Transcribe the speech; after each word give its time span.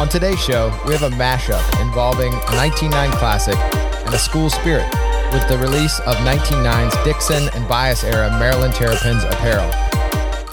On 0.00 0.08
today's 0.08 0.40
show, 0.40 0.70
we 0.86 0.94
have 0.94 1.02
a 1.02 1.14
mashup 1.16 1.60
involving 1.78 2.32
a 2.32 2.56
19nine 2.56 3.10
classic 3.10 3.54
and 3.58 4.14
a 4.14 4.18
school 4.18 4.48
spirit 4.48 4.88
with 5.30 5.46
the 5.46 5.58
release 5.58 6.00
of 6.00 6.16
19nine's 6.24 6.96
Dixon 7.04 7.50
and 7.52 7.68
Bias 7.68 8.02
era 8.02 8.30
Maryland 8.38 8.72
Terrapins 8.72 9.24
apparel. 9.24 9.70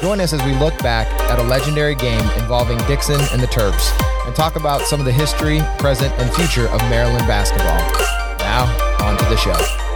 Join 0.01 0.19
us 0.19 0.33
as 0.33 0.43
we 0.43 0.53
look 0.55 0.77
back 0.79 1.07
at 1.31 1.39
a 1.39 1.43
legendary 1.43 1.95
game 1.95 2.29
involving 2.31 2.77
Dixon 2.87 3.21
and 3.31 3.41
the 3.41 3.47
Terps 3.47 3.89
and 4.25 4.35
talk 4.35 4.57
about 4.57 4.81
some 4.81 4.99
of 4.99 5.05
the 5.05 5.13
history, 5.13 5.61
present, 5.79 6.11
and 6.19 6.29
future 6.35 6.67
of 6.67 6.81
Maryland 6.89 7.25
basketball. 7.25 7.79
Now, 8.39 8.65
on 8.99 9.17
to 9.17 9.25
the 9.29 9.37
show. 9.37 9.86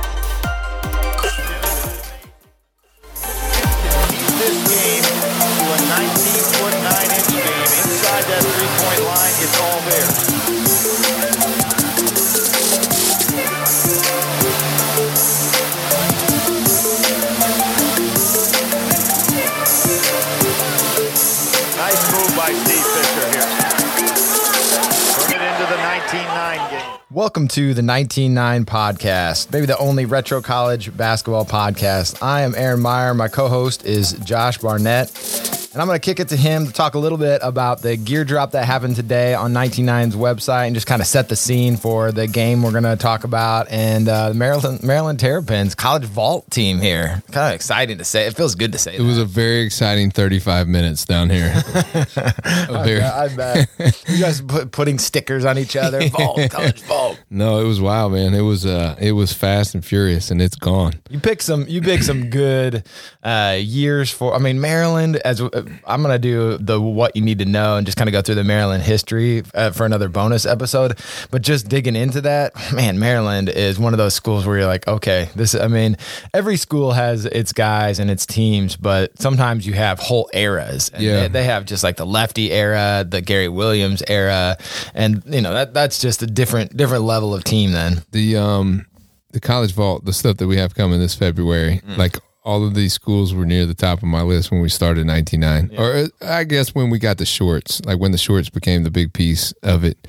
Welcome 27.11 27.49
to 27.49 27.73
the 27.73 27.81
19nine 27.81 28.63
podcast, 28.65 29.51
maybe 29.51 29.65
the 29.65 29.77
only 29.77 30.05
retro 30.05 30.41
college 30.41 30.95
basketball 30.95 31.45
podcast. 31.45 32.23
I 32.23 32.41
am 32.41 32.53
Aaron 32.55 32.79
Meyer. 32.79 33.13
My 33.13 33.27
co 33.27 33.49
host 33.49 33.85
is 33.85 34.13
Josh 34.13 34.57
Barnett. 34.57 35.60
And 35.73 35.81
I'm 35.81 35.87
going 35.87 35.97
to 35.97 36.03
kick 36.03 36.19
it 36.19 36.27
to 36.29 36.35
him 36.35 36.67
to 36.67 36.73
talk 36.73 36.95
a 36.95 36.99
little 36.99 37.17
bit 37.17 37.39
about 37.41 37.81
the 37.81 37.95
gear 37.95 38.25
drop 38.25 38.51
that 38.51 38.65
happened 38.65 38.97
today 38.97 39.33
on 39.35 39.53
99's 39.53 40.17
website 40.17 40.65
and 40.65 40.75
just 40.75 40.85
kind 40.85 41.01
of 41.01 41.07
set 41.07 41.29
the 41.29 41.37
scene 41.37 41.77
for 41.77 42.11
the 42.11 42.27
game 42.27 42.61
we're 42.61 42.71
going 42.73 42.83
to 42.83 42.97
talk 42.97 43.23
about 43.23 43.69
and 43.69 44.09
uh, 44.09 44.27
the 44.29 44.35
Maryland 44.35 44.83
Maryland 44.83 45.17
Terrapins 45.21 45.73
college 45.73 46.03
vault 46.03 46.51
team 46.51 46.79
here. 46.79 47.23
Kind 47.31 47.47
of 47.47 47.55
exciting 47.55 47.99
to 47.99 48.03
say. 48.03 48.25
It 48.27 48.35
feels 48.35 48.55
good 48.55 48.73
to 48.73 48.77
say. 48.77 48.97
It 48.97 49.01
was 49.01 49.17
a 49.17 49.23
very 49.23 49.61
exciting 49.61 50.11
35 50.11 50.67
minutes 50.67 51.05
down 51.05 51.29
here. 51.29 51.53
A 51.73 52.83
very- 52.83 53.01
I 53.01 53.33
bet. 53.33 53.69
you 54.09 54.19
guys 54.19 54.41
put, 54.47 54.71
putting 54.73 54.99
stickers 54.99 55.45
on 55.45 55.57
each 55.57 55.77
other. 55.77 56.05
Vault, 56.09 56.49
college 56.49 56.81
vault. 56.81 57.17
no, 57.29 57.61
it 57.61 57.65
was 57.65 57.79
wild, 57.79 58.11
man. 58.11 58.33
It 58.33 58.41
was 58.41 58.65
uh, 58.65 58.97
it 58.99 59.13
was 59.13 59.31
fast 59.31 59.73
and 59.73 59.85
furious, 59.85 60.31
and 60.31 60.41
it's 60.41 60.55
gone. 60.55 60.93
You 61.09 61.19
pick 61.19 61.41
some. 61.41 61.65
You 61.67 61.81
pick 61.81 62.03
some 62.03 62.29
good 62.29 62.83
uh, 63.23 63.57
years 63.59 64.11
for. 64.11 64.33
I 64.35 64.39
mean, 64.39 64.59
Maryland. 64.59 65.15
As 65.17 65.41
I'm 65.85 66.01
gonna 66.01 66.19
do 66.19 66.57
the 66.57 66.79
what 66.79 67.15
you 67.15 67.21
need 67.21 67.39
to 67.39 67.45
know 67.45 67.77
and 67.77 67.85
just 67.85 67.97
kind 67.97 68.07
of 68.07 68.11
go 68.13 68.21
through 68.21 68.35
the 68.35 68.43
Maryland 68.43 68.83
history 68.83 69.43
uh, 69.53 69.71
for 69.71 69.85
another 69.85 70.09
bonus 70.09 70.45
episode. 70.45 70.97
But 71.31 71.41
just 71.41 71.67
digging 71.69 71.95
into 71.95 72.21
that, 72.21 72.53
man, 72.73 72.99
Maryland 72.99 73.49
is 73.49 73.79
one 73.79 73.93
of 73.93 73.97
those 73.97 74.13
schools 74.13 74.45
where 74.45 74.57
you're 74.57 74.67
like, 74.67 74.87
okay, 74.87 75.29
this. 75.35 75.55
I 75.55 75.67
mean, 75.67 75.97
every 76.33 76.57
school 76.57 76.91
has 76.91 77.25
its 77.25 77.53
guys 77.53 77.99
and 77.99 78.09
its 78.11 78.25
teams, 78.25 78.75
but 78.75 79.19
sometimes 79.19 79.65
you 79.67 79.73
have 79.73 79.99
whole 79.99 80.29
eras. 80.33 80.89
And 80.93 81.03
Yeah. 81.03 81.21
they, 81.23 81.27
they 81.29 81.43
have 81.45 81.65
just 81.65 81.83
like 81.83 81.97
the 81.97 82.05
lefty 82.05 82.51
era, 82.51 83.05
the 83.07 83.21
Gary 83.21 83.49
Williams 83.49 84.03
era, 84.07 84.57
and 84.93 85.21
you 85.25 85.41
know 85.41 85.53
that 85.53 85.73
that's 85.73 85.99
just 85.99 86.21
a 86.23 86.27
different 86.27 86.75
different 86.77 87.03
level 87.03 87.33
of 87.33 87.43
team. 87.43 87.71
Then 87.71 88.03
The 88.11 88.37
um 88.37 88.85
the 89.31 89.39
college 89.39 89.71
vault, 89.73 90.03
the 90.05 90.11
stuff 90.13 90.37
that 90.37 90.47
we 90.47 90.57
have 90.57 90.75
coming 90.75 90.99
this 90.99 91.15
February, 91.15 91.81
like 91.97 92.17
all 92.43 92.65
of 92.65 92.73
these 92.73 92.93
schools 92.93 93.33
were 93.33 93.45
near 93.45 93.65
the 93.65 93.73
top 93.75 93.99
of 93.99 94.05
my 94.05 94.21
list 94.21 94.49
when 94.51 94.61
we 94.61 94.69
started 94.69 95.01
in 95.01 95.07
99 95.07 95.71
or 95.77 95.93
uh, 95.93 96.07
i 96.25 96.43
guess 96.43 96.73
when 96.73 96.89
we 96.89 96.97
got 96.99 97.17
the 97.17 97.25
shorts 97.25 97.81
like 97.85 97.99
when 97.99 98.11
the 98.11 98.17
shorts 98.17 98.49
became 98.49 98.83
the 98.83 98.89
big 98.91 99.13
piece 99.13 99.51
of 99.63 99.83
it. 99.83 100.07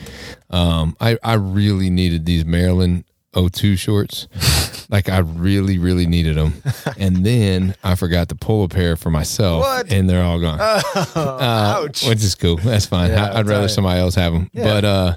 Um 0.50 0.96
i 1.00 1.18
i 1.22 1.34
really 1.34 1.90
needed 1.90 2.24
these 2.26 2.44
maryland 2.44 3.04
O2 3.34 3.78
shorts. 3.78 4.28
Like 4.90 5.08
i 5.08 5.18
really 5.18 5.78
really 5.78 6.06
needed 6.06 6.36
them 6.36 6.52
and 6.98 7.24
then 7.24 7.74
i 7.82 7.94
forgot 7.94 8.28
to 8.28 8.34
pull 8.34 8.64
a 8.64 8.68
pair 8.68 8.94
for 8.94 9.10
myself 9.10 9.62
What? 9.62 9.90
and 9.90 10.08
they're 10.10 10.22
all 10.22 10.38
gone. 10.38 10.60
Uh, 10.60 11.38
ouch. 11.86 12.06
which 12.06 12.22
is 12.22 12.34
cool. 12.34 12.56
That's 12.56 12.84
fine. 12.84 13.10
Yeah, 13.10 13.26
I, 13.32 13.38
i'd 13.38 13.46
rather 13.46 13.62
right. 13.62 13.70
somebody 13.70 14.00
else 14.00 14.14
have 14.16 14.34
them 14.34 14.50
Yeah. 14.52 14.64
but 14.64 14.84
uh 14.84 15.16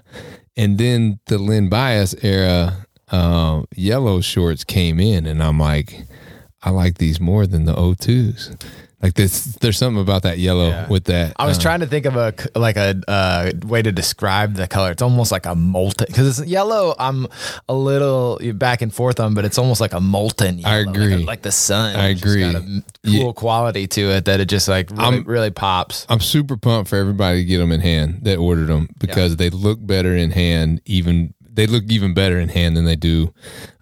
and 0.56 0.78
then 0.78 1.19
the 1.25 1.38
Len 1.38 1.68
Bias 1.68 2.16
era 2.23 2.85
uh, 3.12 3.63
yellow 3.75 4.22
shorts 4.22 4.63
came 4.63 5.00
in 5.01 5.25
and 5.25 5.44
i'm 5.44 5.59
like 5.59 6.06
I 6.65 6.71
like 6.71 6.97
these 6.97 7.19
more 7.21 7.45
than 7.47 7.65
the 7.65 7.73
O2s. 7.75 8.61
Like 9.03 9.13
this, 9.13 9.43
there's 9.61 9.77
something 9.77 10.01
about 10.01 10.23
that 10.23 10.39
yellow 10.39 10.69
Yeah. 10.69 10.87
with 10.87 11.03
that. 11.03 11.33
I 11.37 11.45
was 11.45 11.59
uh, 11.59 11.61
trying 11.61 11.81
to 11.81 11.85
think 11.85 12.05
of 12.05 12.15
a 12.15 12.33
like 12.55 12.75
a 12.75 12.99
uh, 13.07 13.51
way 13.67 13.83
to 13.83 13.91
describe 13.91 14.55
the 14.55 14.67
color. 14.67 14.89
It's 14.89 15.01
almost 15.03 15.31
like 15.31 15.45
a 15.45 15.53
molten 15.53 16.07
because 16.07 16.39
it's 16.39 16.49
yellow. 16.49 16.95
I'm 16.97 17.27
a 17.69 17.75
little 17.75 18.39
back 18.55 18.81
and 18.81 18.91
forth 18.91 19.19
on, 19.19 19.35
but 19.35 19.45
it's 19.45 19.59
almost 19.59 19.79
like 19.79 19.93
a 19.93 19.99
molten. 19.99 20.57
Yellow, 20.57 20.73
I 20.73 20.81
like 20.83 20.95
agree. 20.95 21.15
like, 21.17 21.41
the 21.43 21.51
sun. 21.51 21.95
I 21.95 22.07
It's 22.11 22.21
got 22.23 22.29
a 22.31 22.57
agree. 22.57 22.81
cool 23.05 23.27
Yeah. 23.27 23.31
quality 23.33 23.85
to 23.85 24.01
it 24.11 24.25
that 24.25 24.39
it 24.39 24.45
just 24.45 24.67
like 24.67 24.89
really, 24.89 25.03
I'm- 25.03 25.23
really 25.25 25.51
pops. 25.51 26.07
I'm 26.09 26.21
super 26.21 26.57
pumped 26.57 26.89
for 26.89 26.95
everybody 26.95 27.41
to 27.41 27.45
get 27.45 27.59
them 27.59 27.71
in 27.71 27.81
hand 27.81 28.21
that 28.23 28.37
ordered 28.39 28.67
them 28.69 28.89
because 28.97 29.35
they 29.35 29.51
look 29.51 29.85
better 29.85 30.15
in 30.15 30.31
hand. 30.31 30.81
Even 30.85 31.34
they 31.55 31.67
look 31.67 31.83
even 31.89 32.13
better 32.13 32.39
in 32.39 32.49
hand 32.49 32.75
than 32.77 32.85
they 32.85 32.95
do 32.95 33.33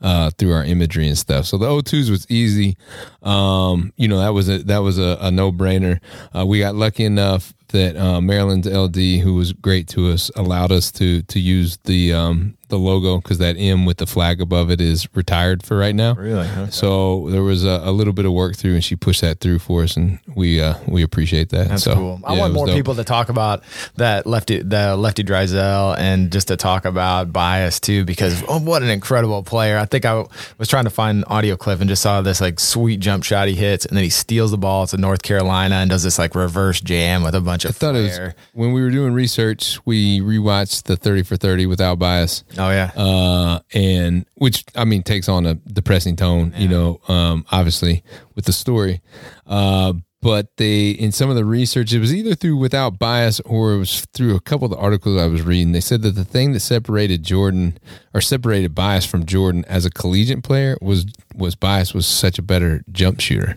uh, 0.01 0.29
through 0.37 0.53
our 0.53 0.63
imagery 0.63 1.07
and 1.07 1.17
stuff. 1.17 1.45
So 1.45 1.57
the 1.57 1.67
O2s 1.67 2.09
was 2.09 2.29
easy. 2.29 2.77
Um, 3.21 3.93
you 3.97 4.07
know 4.07 4.19
that 4.19 4.33
was 4.33 4.49
a 4.49 4.59
that 4.59 4.79
was 4.79 4.97
a, 4.97 5.17
a 5.21 5.31
no 5.31 5.51
brainer. 5.51 5.99
Uh, 6.35 6.45
we 6.45 6.59
got 6.59 6.75
lucky 6.75 7.03
enough 7.05 7.53
that 7.73 7.97
uh, 7.97 8.21
Maryland's 8.21 8.67
LD, 8.67 9.21
who 9.21 9.35
was 9.35 9.51
great 9.51 9.87
to 9.89 10.11
us, 10.11 10.31
allowed 10.35 10.71
us 10.71 10.91
to 10.93 11.21
to 11.23 11.39
use 11.39 11.77
the 11.83 12.13
um, 12.13 12.57
the 12.73 12.79
logo 12.79 13.17
because 13.17 13.37
that 13.37 13.55
M 13.55 13.85
with 13.85 13.97
the 13.97 14.07
flag 14.07 14.41
above 14.41 14.71
it 14.71 14.81
is 14.81 15.07
retired 15.15 15.63
for 15.63 15.77
right 15.77 15.93
now. 15.93 16.15
Really? 16.15 16.47
Okay. 16.47 16.71
So 16.71 17.29
there 17.29 17.43
was 17.43 17.63
a, 17.63 17.81
a 17.83 17.91
little 17.91 18.13
bit 18.13 18.25
of 18.25 18.31
work 18.31 18.55
through, 18.55 18.73
and 18.73 18.83
she 18.83 18.95
pushed 18.95 19.21
that 19.21 19.39
through 19.39 19.59
for 19.59 19.83
us, 19.83 19.95
and 19.95 20.17
we 20.35 20.59
uh, 20.59 20.73
we 20.87 21.03
appreciate 21.03 21.49
that. 21.49 21.67
That's 21.67 21.83
so, 21.83 21.93
cool. 21.93 22.21
I 22.23 22.33
yeah, 22.33 22.39
want 22.39 22.53
more 22.53 22.65
dope. 22.65 22.75
people 22.75 22.95
to 22.95 23.03
talk 23.03 23.29
about 23.29 23.63
that 23.97 24.25
lefty, 24.25 24.63
the 24.63 24.95
lefty 24.97 25.23
Driesell, 25.23 25.99
and 25.99 26.31
just 26.31 26.47
to 26.47 26.57
talk 26.57 26.85
about 26.85 27.31
bias 27.31 27.79
too, 27.79 28.05
because 28.05 28.43
oh, 28.47 28.59
what 28.59 28.81
an 28.81 28.89
incredible 28.89 29.43
player! 29.43 29.77
I 29.77 29.85
think 29.85 30.05
I 30.05 30.25
was 30.57 30.67
trying 30.67 30.85
to 30.85 30.89
find 30.89 31.19
an 31.19 31.23
audio 31.25 31.55
clip 31.55 31.79
and 31.79 31.87
just 31.87 32.01
saw 32.01 32.23
this 32.23 32.41
like 32.41 32.59
sweet 32.59 32.99
jump 32.99 33.23
shot 33.23 33.47
he 33.47 33.53
hits, 33.53 33.85
and 33.85 33.95
then 33.95 34.03
he 34.03 34.09
steals 34.09 34.49
the 34.49 34.57
ball 34.57 34.87
to 34.87 34.97
North 34.97 35.21
Carolina 35.21 35.75
and 35.75 35.91
does 35.91 36.01
this 36.01 36.17
like 36.17 36.33
reverse 36.33 36.81
jam 36.81 37.21
with 37.21 37.35
a 37.35 37.41
bunch 37.41 37.62
of 37.65 37.71
I 37.71 37.73
thought 37.73 37.95
it 37.95 38.03
was 38.03 38.33
when 38.53 38.73
we 38.73 38.81
were 38.81 38.89
doing 38.89 39.13
research, 39.13 39.79
we 39.85 40.19
rewatched 40.19 40.83
the 40.83 40.95
thirty 40.95 41.23
for 41.23 41.35
thirty 41.37 41.65
without 41.65 41.99
bias. 41.99 42.43
Oh 42.57 42.69
yeah, 42.69 42.91
uh, 42.95 43.59
and 43.73 44.25
which 44.35 44.63
I 44.75 44.85
mean 44.85 45.03
takes 45.03 45.29
on 45.29 45.45
a 45.45 45.55
depressing 45.55 46.15
tone, 46.15 46.53
you 46.57 46.67
know, 46.67 47.01
um, 47.07 47.45
obviously 47.51 48.03
with 48.35 48.45
the 48.45 48.53
story. 48.53 49.01
Uh, 49.45 49.93
but 50.23 50.47
they 50.57 50.89
in 50.91 51.11
some 51.11 51.29
of 51.29 51.35
the 51.35 51.45
research, 51.45 51.93
it 51.93 51.99
was 51.99 52.13
either 52.13 52.33
through 52.33 52.57
without 52.57 52.97
bias 52.97 53.39
or 53.41 53.73
it 53.73 53.77
was 53.79 54.05
through 54.13 54.35
a 54.35 54.39
couple 54.39 54.65
of 54.65 54.71
the 54.71 54.77
articles 54.77 55.21
I 55.21 55.27
was 55.27 55.41
reading. 55.41 55.73
They 55.73 55.81
said 55.81 56.01
that 56.03 56.15
the 56.15 56.25
thing 56.25 56.53
that 56.53 56.61
separated 56.61 57.23
Jordan 57.23 57.77
or 58.13 58.21
separated 58.21 58.73
bias 58.73 59.05
from 59.05 59.25
Jordan 59.25 59.65
as 59.67 59.85
a 59.85 59.89
collegiate 59.91 60.43
player 60.43 60.77
was 60.81 61.05
was 61.35 61.55
bias 61.55 61.93
was 61.93 62.05
such 62.07 62.39
a 62.39 62.41
better 62.41 62.83
jump 62.91 63.19
shooter. 63.19 63.55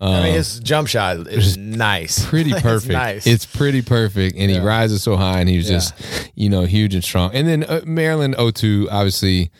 I 0.00 0.22
mean 0.22 0.34
his 0.34 0.60
jump 0.60 0.86
shot 0.86 1.16
is 1.26 1.56
nice, 1.56 2.24
pretty 2.28 2.52
It's 2.52 2.62
perfect. 2.62 2.92
nice. 2.92 3.26
It's 3.26 3.44
pretty 3.44 3.82
perfect, 3.82 4.36
and 4.36 4.48
he 4.50 4.58
rises 4.60 5.02
so 5.02 5.16
high, 5.16 5.40
and 5.40 5.48
he 5.48 5.56
was 5.56 5.66
just, 5.66 5.92
you 6.36 6.48
know, 6.48 6.62
huge 6.62 6.94
and 6.94 7.02
strong. 7.02 7.34
And 7.34 7.48
then 7.48 7.64
uh, 7.64 7.80
Maryland 7.84 8.36
02 8.54 8.88
obviously 8.92 9.50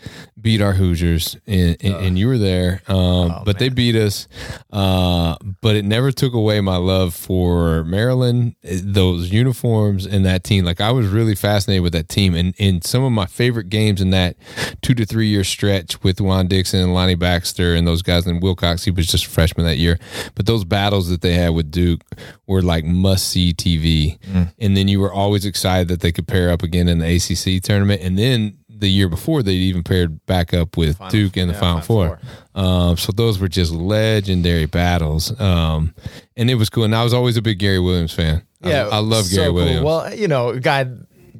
beat 0.48 0.62
our 0.62 0.72
Hoosiers, 0.72 1.36
and, 1.46 1.76
and, 1.82 1.94
and 1.96 2.18
you 2.18 2.26
were 2.26 2.38
there, 2.38 2.80
um, 2.88 3.42
but 3.44 3.58
they 3.58 3.68
beat 3.68 3.94
us. 3.94 4.26
Uh, 4.72 5.36
but 5.60 5.76
it 5.76 5.84
never 5.84 6.10
took 6.10 6.32
away 6.32 6.58
my 6.62 6.78
love 6.78 7.14
for 7.14 7.84
Maryland, 7.84 8.56
eh, 8.64 8.80
those 8.82 9.30
uniforms, 9.30 10.06
and 10.06 10.24
that 10.24 10.44
team. 10.44 10.64
Like 10.64 10.80
I 10.80 10.90
was 10.90 11.06
really 11.06 11.34
fascinated 11.34 11.82
with 11.82 11.92
that 11.92 12.08
team, 12.08 12.34
and 12.34 12.54
in 12.56 12.80
some 12.80 13.04
of 13.04 13.12
my 13.12 13.26
favorite 13.26 13.68
games 13.68 14.00
in 14.00 14.08
that 14.08 14.36
two 14.80 14.94
to 14.94 15.04
three 15.04 15.26
year 15.26 15.44
stretch 15.44 16.02
with 16.02 16.18
Juan 16.18 16.46
Dixon 16.46 16.80
and 16.80 16.94
Lonnie 16.94 17.14
Baxter 17.14 17.74
and 17.74 17.86
those 17.86 18.00
guys, 18.00 18.26
and 18.26 18.42
Wilcox. 18.42 18.84
He 18.84 18.90
was 18.90 19.06
just 19.06 19.26
a 19.26 19.28
freshman 19.28 19.66
that 19.66 19.76
year, 19.76 19.98
but 20.34 20.46
those 20.46 20.64
battles 20.64 21.10
that 21.10 21.20
they 21.20 21.34
had 21.34 21.50
with 21.50 21.70
Duke 21.70 22.00
were 22.46 22.62
like 22.62 22.86
must 22.86 23.28
see 23.28 23.52
TV. 23.52 24.18
And 24.58 24.74
then 24.78 24.88
you 24.88 24.98
were 24.98 25.12
always 25.12 25.44
excited 25.44 25.88
that 25.88 26.00
they 26.00 26.10
could 26.10 26.26
pair 26.26 26.50
up 26.50 26.62
again 26.62 26.88
in 26.88 27.00
the 27.00 27.16
ACC 27.16 27.62
tournament. 27.62 28.00
And 28.00 28.16
then 28.18 28.56
the 28.78 28.88
year 28.88 29.08
before, 29.08 29.42
they 29.42 29.52
even 29.52 29.82
paired 29.82 30.24
back 30.26 30.54
up 30.54 30.76
with 30.76 30.98
Duke 31.08 31.36
in 31.36 31.48
the 31.48 31.54
yeah, 31.54 31.60
Final 31.60 31.80
Final 31.80 32.16
Four. 32.16 32.20
Um, 32.54 32.96
so 32.96 33.12
those 33.12 33.38
were 33.38 33.48
just 33.48 33.72
legendary 33.72 34.66
battles. 34.66 35.38
Um, 35.40 35.94
and 36.36 36.50
it 36.50 36.54
was 36.54 36.68
cool. 36.70 36.84
And 36.84 36.94
I 36.94 37.04
was 37.04 37.12
always 37.14 37.36
a 37.36 37.42
big 37.42 37.58
Gary 37.58 37.78
Williams 37.78 38.12
fan. 38.12 38.42
I- 38.62 38.68
Yeah, 38.70 38.88
I, 38.90 38.98
love 38.98 39.26
so 39.26 39.36
Gary 39.36 39.46
cool. 39.48 39.54
Williams. 39.54 39.84
Well, 39.84 40.14
you 40.14 40.28
know, 40.28 40.58
guy 40.58 40.86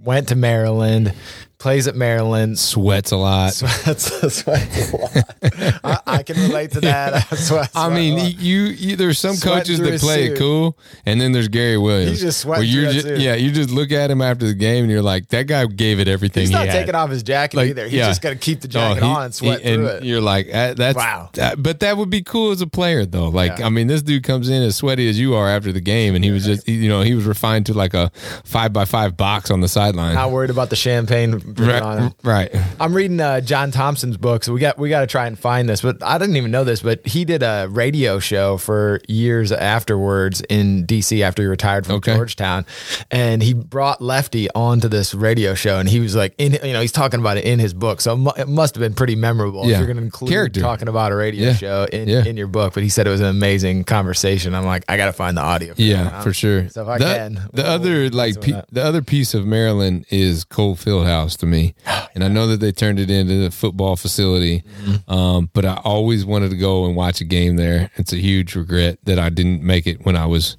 went 0.04 0.28
to 0.28 0.36
Maryland, 0.36 1.12
plays 1.58 1.88
at 1.88 1.96
Maryland. 1.96 2.58
Sweats 2.58 3.10
a 3.10 3.16
lot. 3.16 3.52
Sweats, 3.52 4.04
sweats 4.42 4.92
a 4.92 4.96
lot. 4.96 5.80
I, 5.84 5.98
I 6.06 6.22
can 6.22 6.36
relate 6.36 6.70
to 6.72 6.80
that. 6.82 7.14
I, 7.32 7.36
sweat, 7.36 7.70
I 7.74 7.86
sweat 7.86 7.92
a 7.92 7.94
mean, 7.94 8.18
lot. 8.18 8.34
you, 8.38 8.58
you 8.64 8.96
there's 8.96 9.18
some 9.18 9.34
Sweating 9.34 9.58
coaches 9.58 9.78
that 9.80 10.00
play 10.00 10.26
it 10.26 10.38
cool, 10.38 10.76
and 11.04 11.20
then 11.20 11.32
there's 11.32 11.48
Gary 11.48 11.76
Williams. 11.78 12.20
He's 12.20 12.20
just 12.20 12.44
you 12.64 12.90
through 12.90 12.92
just. 13.02 13.06
Yeah, 13.22 13.34
you 13.34 13.50
just 13.50 13.70
look 13.70 13.90
at 13.92 14.10
him 14.10 14.22
after 14.22 14.46
the 14.46 14.54
game, 14.54 14.84
and 14.84 14.90
you're 14.92 15.02
like, 15.02 15.28
that 15.28 15.46
guy 15.46 15.66
gave 15.66 15.98
it 16.00 16.08
everything. 16.08 16.42
he's 16.42 16.50
he 16.50 16.54
not 16.54 16.66
had. 16.66 16.72
taking 16.72 16.94
off 16.94 17.10
his 17.10 17.22
jacket 17.22 17.56
Like, 17.56 17.70
either. 17.70 17.84
He's 17.84 17.94
yeah. 17.94 18.06
just 18.08 18.22
to 18.22 18.36
keep 18.36 18.60
the 18.60 18.68
Oh, 18.68 18.70
jacket 18.70 19.02
he- 19.02 19.08
on 19.08 19.24
and 19.24 19.34
sweat 19.34 19.60
he- 19.60 19.74
through 19.74 19.86
and 19.88 19.96
it. 19.98 20.04
You're 20.04 20.20
like, 20.20 20.46
uh, 20.54 20.74
that's 20.74 20.96
Wow. 20.96 21.30
that- 21.34 21.62
but 21.62 21.80
that 21.80 21.96
would 21.96 22.10
be 22.10 22.22
cool 22.22 22.52
as 22.52 22.60
a 22.60 22.66
player, 22.66 23.04
though. 23.04 23.28
Like, 23.28 23.58
Yeah. 23.58 23.66
I 23.66 23.68
mean, 23.70 23.86
this 23.88 24.02
dude 24.02 24.22
comes 24.22 24.48
in 24.48 24.62
as 24.62 24.76
sweaty 24.76 25.08
as 25.08 25.18
you 25.18 25.34
are 25.34 25.48
after 25.48 25.72
the 25.72 25.80
game, 25.80 26.14
and 26.14 26.24
he 26.24 26.30
was 26.30 26.44
just, 26.44 26.68
you 26.68 26.88
know, 26.88 27.00
he 27.02 27.14
was 27.14 27.24
refined 27.24 27.66
to 27.66 27.74
like 27.74 27.94
a 27.94 28.10
five 28.44 28.72
by 28.72 28.84
five 28.84 29.16
box 29.16 29.50
on 29.50 29.60
the 29.60 29.68
sideline. 29.68 30.14
Not 30.14 30.30
worried 30.30 30.50
about 30.50 30.70
the 30.70 30.76
champagne 30.76 31.30
dripping 31.30 31.38
on 31.38 31.47
him. 31.47 31.47
Right, 31.56 32.12
right. 32.22 32.50
I'm 32.80 32.94
reading 32.94 33.20
uh, 33.20 33.40
John 33.40 33.70
Thompson's 33.70 34.16
book, 34.16 34.44
so 34.44 34.52
we 34.52 34.60
got 34.60 34.78
we 34.78 34.88
got 34.88 35.00
to 35.00 35.06
try 35.06 35.26
and 35.26 35.38
find 35.38 35.68
this. 35.68 35.82
But 35.82 36.02
I 36.02 36.18
didn't 36.18 36.36
even 36.36 36.50
know 36.50 36.64
this, 36.64 36.82
but 36.82 37.06
he 37.06 37.24
did 37.24 37.42
a 37.42 37.68
radio 37.70 38.18
show 38.18 38.56
for 38.58 39.00
years 39.08 39.52
afterwards 39.52 40.42
in 40.48 40.84
D.C. 40.86 41.22
after 41.22 41.42
he 41.42 41.48
retired 41.48 41.86
from 41.86 41.96
Okay. 41.96 42.14
Georgetown, 42.14 42.66
and 43.10 43.42
he 43.42 43.54
brought 43.54 44.00
Lefty 44.02 44.48
onto 44.54 44.88
this 44.88 45.14
radio 45.14 45.54
show, 45.54 45.78
and 45.78 45.88
he 45.88 46.00
was 46.00 46.14
like, 46.16 46.34
in 46.38 46.52
you 46.64 46.72
know, 46.72 46.80
he's 46.80 46.92
talking 46.92 47.20
about 47.20 47.36
it 47.36 47.44
in 47.44 47.58
his 47.58 47.72
book, 47.74 48.00
so 48.00 48.30
it 48.36 48.48
must 48.48 48.74
have 48.74 48.80
been 48.80 48.94
pretty 48.94 49.16
memorable. 49.16 49.66
Yeah. 49.66 49.72
If 49.74 49.78
you're 49.78 49.86
going 49.86 49.96
to 49.98 50.02
include 50.02 50.30
Character. 50.30 50.60
talking 50.60 50.88
about 50.88 51.12
a 51.12 51.16
radio 51.16 51.48
Yeah. 51.48 51.54
show 51.54 51.86
in, 51.92 52.08
Yeah. 52.08 52.24
in 52.24 52.36
your 52.36 52.46
book, 52.48 52.74
but 52.74 52.82
he 52.82 52.88
said 52.88 53.06
it 53.06 53.10
was 53.10 53.20
an 53.20 53.26
amazing 53.26 53.84
conversation. 53.84 54.54
I'm 54.54 54.64
like, 54.66 54.84
I 54.88 54.96
got 54.96 55.06
to 55.06 55.12
find 55.12 55.36
the 55.36 55.42
audio. 55.42 55.74
for 55.74 55.80
Yeah, 55.82 56.20
for 56.22 56.32
sure. 56.32 56.68
So 56.68 56.82
if 56.82 56.88
I 56.88 56.98
the, 56.98 57.04
can, 57.04 57.34
the 57.34 57.62
we'll- 57.62 57.66
other 57.66 57.90
we'll 57.90 58.10
like 58.12 58.40
pe- 58.40 58.62
the 58.72 58.82
other 58.84 59.02
piece 59.02 59.34
of 59.34 59.46
Maryland 59.46 60.04
is 60.10 60.44
Cole 60.44 60.76
Fieldhouse 60.76 61.37
to 61.38 61.46
me, 61.46 61.74
and 62.14 62.22
I 62.24 62.28
know 62.28 62.46
that 62.48 62.60
they 62.60 62.72
turned 62.72 62.98
it 63.00 63.10
into 63.10 63.46
a 63.46 63.50
football 63.50 63.96
facility, 63.96 64.62
Mm-hmm. 64.84 65.12
um, 65.12 65.50
but 65.52 65.64
I 65.64 65.80
always 65.84 66.24
wanted 66.24 66.50
to 66.50 66.56
go 66.56 66.84
and 66.86 66.94
watch 66.96 67.20
a 67.20 67.24
game 67.24 67.56
there. 67.56 67.90
It's 67.96 68.12
a 68.12 68.16
huge 68.16 68.54
regret 68.54 68.98
that 69.04 69.18
I 69.18 69.28
didn't 69.30 69.62
make 69.62 69.86
it 69.86 70.04
when 70.04 70.16
I 70.16 70.26
was. 70.26 70.56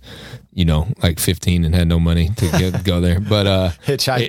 You 0.51 0.65
know, 0.65 0.87
like 1.01 1.19
15 1.19 1.63
and 1.63 1.75
had 1.75 1.87
no 1.87 1.99
money 1.99 2.29
to 2.29 2.51
get, 2.51 2.83
go 2.83 2.99
there. 2.99 3.19
But 3.19 3.47
uh, 3.47 3.71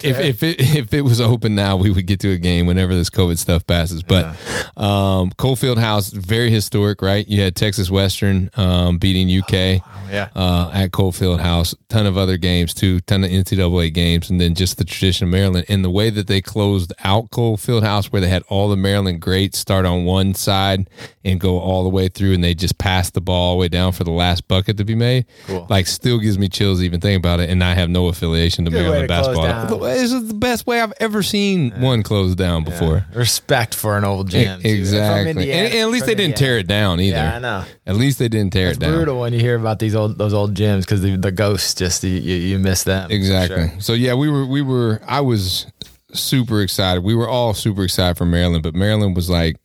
if, 0.04 0.16
there. 0.16 0.26
if 0.26 0.42
it 0.42 0.60
if 0.60 0.94
it 0.94 1.02
was 1.02 1.20
open 1.20 1.54
now, 1.54 1.76
we 1.76 1.90
would 1.90 2.06
get 2.06 2.20
to 2.20 2.30
a 2.30 2.36
game 2.36 2.66
whenever 2.66 2.94
this 2.94 3.10
COVID 3.10 3.38
stuff 3.38 3.66
passes. 3.66 4.02
But 4.02 4.36
um, 4.76 5.32
Cole 5.32 5.56
Fieldhouse, 5.56 6.12
very 6.12 6.50
historic, 6.50 7.02
right? 7.02 7.26
You 7.26 7.40
had 7.40 7.56
Texas 7.56 7.90
Western 7.90 8.50
um, 8.54 8.98
beating 8.98 9.28
UK 9.40 9.82
yeah. 10.10 10.28
uh, 10.34 10.70
at 10.72 10.92
Cole 10.92 11.12
Fieldhouse. 11.12 11.74
Ton 11.88 12.06
of 12.06 12.16
other 12.16 12.36
games 12.36 12.74
too, 12.74 13.00
ton 13.00 13.24
of 13.24 13.30
NCAA 13.30 13.92
games, 13.92 14.30
and 14.30 14.40
then 14.40 14.54
just 14.54 14.78
the 14.78 14.84
tradition 14.84 15.24
of 15.24 15.30
Maryland 15.30 15.66
and 15.68 15.84
the 15.84 15.90
way 15.90 16.10
that 16.10 16.26
they 16.26 16.40
closed 16.40 16.92
out 17.02 17.30
Cole 17.30 17.56
Fieldhouse, 17.56 18.06
where 18.06 18.20
they 18.20 18.28
had 18.28 18.42
all 18.48 18.68
the 18.68 18.76
Maryland 18.76 19.20
greats 19.20 19.58
start 19.58 19.84
on 19.84 20.04
one 20.04 20.34
side 20.34 20.88
and 21.24 21.40
go 21.40 21.58
all 21.58 21.82
the 21.82 21.88
way 21.88 22.08
through, 22.08 22.34
and 22.34 22.44
they 22.44 22.54
just 22.54 22.78
passed 22.78 23.14
the 23.14 23.20
ball 23.20 23.40
all 23.40 23.54
the 23.54 23.60
way 23.60 23.68
down 23.68 23.92
for 23.92 24.04
the 24.04 24.10
last 24.10 24.46
bucket 24.48 24.76
to 24.76 24.84
be 24.84 24.94
made. 24.94 25.26
Cool. 25.46 25.66
Like, 25.68 25.86
still 25.86 26.09
gives 26.18 26.38
me 26.38 26.48
chills 26.48 26.82
even 26.82 27.00
thinking 27.00 27.16
about 27.16 27.40
it, 27.40 27.48
and 27.50 27.62
I 27.62 27.74
have 27.74 27.88
no 27.88 28.08
affiliation 28.08 28.64
to 28.64 28.70
Good 28.70 28.78
way 28.78 28.82
Maryland 29.06 29.08
to 29.08 29.14
close 29.22 29.36
basketball. 29.36 29.78
down. 29.80 29.94
This 29.94 30.12
is 30.12 30.28
the 30.28 30.34
best 30.34 30.66
way 30.66 30.80
I've 30.80 30.92
ever 31.00 31.22
seen 31.22 31.70
one 31.80 32.02
closed 32.02 32.36
down 32.38 32.64
before. 32.64 33.06
Respect 33.14 33.74
for 33.74 33.96
an 33.96 34.04
old 34.04 34.28
gym. 34.30 34.60
From 34.60 34.70
Exactly, 34.70 35.30
Indiana- 35.30 35.52
and, 35.52 35.72
and 35.74 35.82
at 35.82 35.88
least 35.90 36.04
from 36.04 36.06
they 36.08 36.14
didn't 36.14 36.30
Indiana. 36.32 36.36
tear 36.52 36.58
it 36.58 36.66
down 36.66 37.00
either. 37.00 37.16
Yeah, 37.16 37.36
I 37.36 37.38
know. 37.38 37.64
At 37.86 37.96
least 37.96 38.18
they 38.18 38.28
didn't 38.28 38.52
tear 38.52 38.68
It's 38.68 38.76
it 38.78 38.80
down. 38.80 38.90
It's 38.90 38.96
brutal 38.96 39.20
when 39.20 39.32
you 39.32 39.40
hear 39.40 39.56
about 39.56 39.78
these 39.78 39.94
old 39.94 40.18
those 40.18 40.34
old 40.34 40.54
gyms 40.54 40.80
because 40.80 41.02
the, 41.02 41.16
the 41.16 41.30
ghosts 41.32 41.74
just 41.74 42.02
you, 42.02 42.10
you, 42.10 42.34
you 42.36 42.58
miss 42.58 42.84
them 42.84 43.08
for 43.08 43.14
Exactly. 43.14 43.68
sure. 43.68 43.80
So 43.80 43.92
yeah, 43.92 44.14
we 44.14 44.28
were 44.30 44.46
we 44.46 44.62
were 44.62 45.00
I 45.06 45.20
was 45.20 45.66
super 46.12 46.60
excited. 46.62 47.04
We 47.04 47.14
were 47.14 47.28
all 47.28 47.54
super 47.54 47.84
excited 47.84 48.16
for 48.18 48.24
Maryland, 48.26 48.62
but 48.62 48.74
Maryland 48.74 49.14
was 49.14 49.30
like 49.30 49.56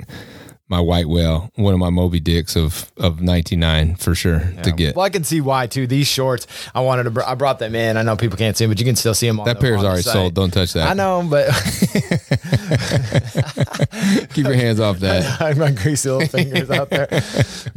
my 0.67 0.79
white 0.79 1.07
whale, 1.07 1.51
one 1.55 1.73
of 1.73 1.79
my 1.79 1.89
Moby 1.91 2.19
Dicks 2.19 2.55
of 2.55 2.91
of 2.97 3.21
ninety 3.21 3.55
nine 3.55 3.95
for 3.95 4.15
sure 4.15 4.39
to 4.63 4.71
get. 4.71 4.95
Well, 4.95 5.05
I 5.05 5.09
can 5.09 5.23
see 5.23 5.41
why 5.41 5.67
too. 5.67 5.85
These 5.87 6.07
shorts, 6.07 6.47
I 6.73 6.81
wanted 6.81 7.03
to. 7.03 7.11
Br- 7.11 7.23
I 7.23 7.35
brought 7.35 7.59
them 7.59 7.75
in. 7.75 7.97
I 7.97 8.01
know 8.01 8.15
people 8.15 8.37
can't 8.37 8.57
see 8.57 8.65
them, 8.65 8.71
but 8.71 8.79
you 8.79 8.85
can 8.85 8.95
still 8.95 9.13
see 9.13 9.27
them. 9.27 9.39
On 9.39 9.45
That 9.45 9.57
the, 9.57 9.61
pair's 9.61 9.79
on 9.81 9.85
already 9.85 10.01
site. 10.01 10.13
sold. 10.13 10.33
Don't 10.33 10.51
touch 10.51 10.73
that. 10.73 10.89
I 10.89 10.93
know, 10.93 11.25
but 11.29 11.49
Keep 14.33 14.45
your 14.45 14.53
hands 14.55 14.79
off 14.79 14.99
that. 14.99 15.41
I 15.41 15.53
my 15.53 15.71
greasy 15.71 16.09
little 16.09 16.27
fingers 16.27 16.69
out 16.69 16.89
there. 16.89 17.07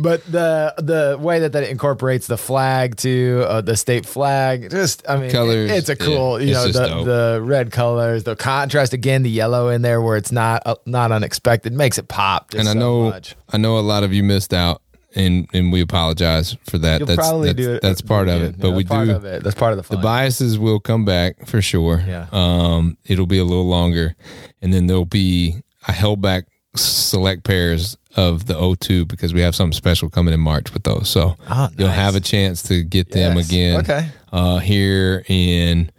But 0.01 0.25
the 0.31 0.75
the 0.79 1.19
way 1.21 1.41
that 1.41 1.53
that 1.53 1.69
incorporates 1.69 2.29
the 2.29 2.39
flag 2.39 2.97
to 2.99 3.45
uh, 3.49 3.61
the 3.63 3.77
state 3.77 4.07
flag, 4.07 4.71
just 4.71 5.03
I 5.09 5.17
mean, 5.17 5.31
Colors, 5.31 5.73
it's 5.73 5.89
a 5.89 5.97
cool. 5.97 6.41
yeah, 6.41 6.47
you 6.47 6.53
know, 6.53 6.67
the 6.69 6.87
dope. 6.87 7.05
the 7.05 7.41
red 7.43 7.73
colors, 7.73 8.23
the 8.23 8.37
contrast 8.37 8.93
again, 8.93 9.25
the 9.25 9.31
yellow 9.31 9.71
in 9.71 9.83
there 9.83 10.01
where 10.01 10.17
it's 10.17 10.31
not 10.31 10.63
uh, 10.67 10.77
not 10.87 11.11
unexpected 11.11 11.73
makes 11.73 11.99
it 11.99 12.07
pop. 12.07 12.53
Just 12.53 12.61
And 12.61 12.69
I 12.69 12.73
so 12.75 12.78
know 12.79 13.11
much. 13.11 13.37
I 13.53 13.57
know 13.59 13.79
a 13.79 13.81
lot 13.81 14.03
of 14.05 14.13
you 14.13 14.23
missed 14.23 14.53
out 14.55 14.83
and 15.15 15.49
and 15.53 15.73
we 15.73 15.81
apologize 15.81 16.57
for 16.69 16.79
that. 16.79 17.01
You'll 17.01 17.07
that's 17.07 17.17
probably 17.17 17.49
that's, 17.53 17.57
do 17.67 17.73
it. 17.75 17.83
that's 17.83 18.01
part 18.03 18.29
of 18.29 18.43
it. 18.43 18.59
But 18.59 18.69
Yeah, 18.71 18.77
we 18.77 18.85
do 18.85 19.11
of 19.13 19.25
it. 19.25 19.43
That's 19.43 19.57
part 19.57 19.73
of 19.73 19.77
the 19.79 19.83
fun. 19.83 19.97
the 19.99 20.03
biases 20.03 20.59
will 20.59 20.81
come 20.81 21.05
back 21.05 21.47
for 21.47 21.61
sure. 21.63 22.03
Yeah. 22.07 22.27
Um, 22.33 22.97
it'll 23.07 23.27
be 23.27 23.39
a 23.39 23.45
little 23.45 23.67
longer, 23.69 24.15
and 24.63 24.73
then 24.73 24.87
there'll 24.87 25.05
be 25.05 25.63
I 25.87 25.93
held 25.93 26.21
back 26.21 26.45
select 26.77 27.45
pairs 27.45 27.97
of 28.17 28.47
the 28.47 28.55
O2 28.55 29.09
because 29.09 29.33
we 29.33 29.41
have 29.41 29.55
something 29.55 29.73
special 29.73 30.11
coming 30.11 30.35
in 30.35 30.41
March 30.41 30.73
with 30.75 30.83
those. 30.85 31.09
So 31.09 31.37
Ah, 31.49 31.71
you'll 31.79 31.89
have 31.89 32.15
a 32.15 32.21
chance 32.21 32.63
to 32.65 32.83
get 32.83 33.11
them 33.11 33.37
Yes. 33.37 33.49
again. 33.49 33.81
Okay. 33.81 34.09
Uh, 34.33 34.59
here 34.59 35.25
in 35.29 35.91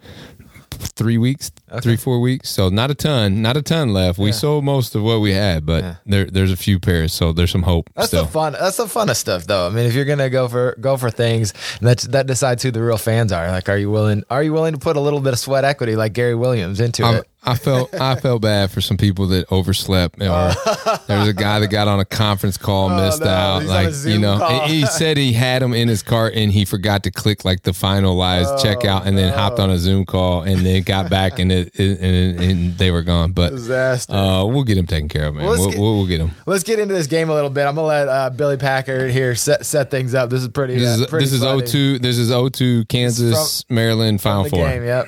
three 0.70 1.18
weeks, 1.18 1.50
three 1.82 1.96
four 1.96 2.20
weeks. 2.20 2.50
So 2.50 2.68
not 2.68 2.90
a 2.90 2.94
ton, 2.94 3.42
not 3.42 3.56
a 3.56 3.62
ton 3.62 3.92
left. 3.92 4.18
We 4.18 4.32
sold 4.32 4.64
most 4.64 4.94
of 4.94 5.02
what 5.02 5.20
we 5.20 5.32
had, 5.32 5.64
but 5.64 5.84
Yeah. 5.84 5.94
there 6.06 6.24
there's 6.26 6.50
a 6.52 6.56
few 6.56 6.78
pairs, 6.80 7.12
so 7.12 7.32
there's 7.32 7.50
some 7.50 7.62
hope 7.62 7.90
That's 7.94 8.08
still. 8.08 8.24
the 8.24 8.30
fun. 8.30 8.52
That's 8.58 8.76
the 8.76 8.86
funnest 8.86 9.16
stuff, 9.16 9.46
though. 9.46 9.66
I 9.66 9.70
mean, 9.70 9.86
if 9.86 9.94
you're 9.94 10.04
gonna 10.04 10.30
go 10.30 10.48
for 10.48 10.76
go 10.80 10.96
for 10.96 11.10
things, 11.10 11.52
that's 11.80 12.04
that 12.08 12.26
decides 12.26 12.62
who 12.62 12.70
the 12.70 12.82
real 12.82 12.98
fans 12.98 13.32
are. 13.32 13.48
Like, 13.50 13.68
are 13.68 13.78
you 13.78 13.90
willing? 13.90 14.24
Are 14.30 14.42
you 14.42 14.52
willing 14.52 14.72
to 14.72 14.78
put 14.78 14.96
a 14.96 15.00
little 15.00 15.20
bit 15.20 15.32
of 15.32 15.38
sweat 15.38 15.64
equity, 15.64 15.96
like 15.96 16.12
Gary 16.12 16.34
Williams, 16.34 16.80
into 16.80 17.04
I'm- 17.04 17.14
it? 17.16 17.26
I 17.42 17.54
felt 17.54 17.94
I 17.94 18.16
felt 18.16 18.42
bad 18.42 18.70
for 18.70 18.80
some 18.82 18.96
people 18.98 19.26
that 19.28 19.50
overslept. 19.50 20.20
Or 20.20 20.26
there 21.08 21.18
was 21.18 21.28
a 21.28 21.32
guy 21.32 21.58
that 21.60 21.68
got 21.68 21.88
on 21.88 21.98
a 21.98 22.04
conference 22.04 22.56
call, 22.58 22.90
missed 22.90 23.22
Oh. 23.22 23.24
no, 23.24 23.30
out. 23.30 23.60
he's 23.62 23.70
on 23.70 23.76
a 23.76 23.82
Like 23.84 24.04
you 24.04 24.18
know, 24.18 24.60
he 24.66 24.84
said 24.86 25.16
he 25.16 25.32
had 25.32 25.62
him 25.62 25.72
in 25.72 25.88
his 25.88 26.02
cart 26.02 26.34
and 26.34 26.52
he 26.52 26.64
forgot 26.66 27.02
to 27.04 27.10
click 27.10 27.44
like 27.44 27.62
the 27.62 27.70
finalized 27.70 28.46
Oh, 28.46 28.62
checkout, 28.62 29.06
and 29.06 29.16
then 29.16 29.32
hopped 29.32 29.58
on 29.58 29.70
a 29.70 29.78
Zoom 29.78 30.04
call 30.04 30.42
and 30.42 30.66
then 30.66 30.82
got 30.82 31.08
back 31.10 31.38
and 31.38 31.50
it, 31.50 31.74
it 31.80 31.98
and, 32.00 32.40
and 32.40 32.78
they 32.78 32.90
were 32.90 33.02
gone. 33.02 33.32
But 33.32 33.50
Disaster. 33.50 34.12
uh, 34.12 34.44
we'll 34.44 34.64
get 34.64 34.76
him 34.76 34.86
taken 34.86 35.08
care 35.08 35.26
of, 35.28 35.34
man. 35.34 35.46
Well, 35.46 35.70
get- 35.70 35.78
we'll, 35.78 35.96
we'll 35.96 36.06
get 36.06 36.20
him. 36.20 36.32
Let's 36.46 36.62
get 36.64 36.78
into 36.78 36.92
this 36.94 37.06
game 37.06 37.30
a 37.30 37.34
little 37.34 37.50
bit. 37.50 37.64
I'm 37.66 37.74
gonna 37.74 37.86
let 37.86 38.08
uh, 38.08 38.30
Billy 38.30 38.58
Packer 38.58 39.08
here 39.08 39.34
set 39.34 39.64
set 39.64 39.90
things 39.90 40.14
up. 40.14 40.28
This 40.30 40.42
is 40.42 40.48
pretty. 40.48 40.76
This 40.78 40.98
uh, 40.98 41.02
is 41.04 41.06
pretty 41.08 41.24
this 41.24 41.32
is 41.32 41.42
funny. 41.42 41.62
02 41.66 41.98
This 42.00 42.18
is 42.18 42.30
02 42.52 42.84
Kansas 42.84 43.64
Maryland 43.70 44.20
Final 44.20 44.44
Four. 44.44 44.66
game, 44.68 44.84
yep. 44.84 45.06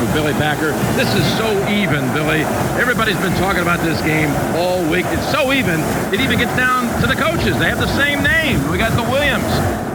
With 0.00 0.12
Billy 0.12 0.32
Packer. 0.34 0.72
This 0.96 1.12
is 1.14 1.24
so 1.36 1.48
even, 1.68 2.06
Billy. 2.12 2.42
Everybody's 2.80 3.18
been 3.18 3.34
talking 3.34 3.62
about 3.62 3.80
this 3.80 4.00
game 4.02 4.30
all 4.54 4.77
week. 4.88 5.06
It's 5.08 5.30
so 5.30 5.52
even, 5.52 5.80
it 6.12 6.20
even 6.20 6.38
gets 6.38 6.54
down 6.56 6.88
to 7.00 7.06
the 7.06 7.14
coaches. 7.14 7.58
They 7.58 7.68
have 7.68 7.78
the 7.78 7.94
same 7.96 8.22
name. 8.22 8.70
We 8.70 8.78
got 8.78 8.96
the 8.96 9.08
Williams. 9.10 9.44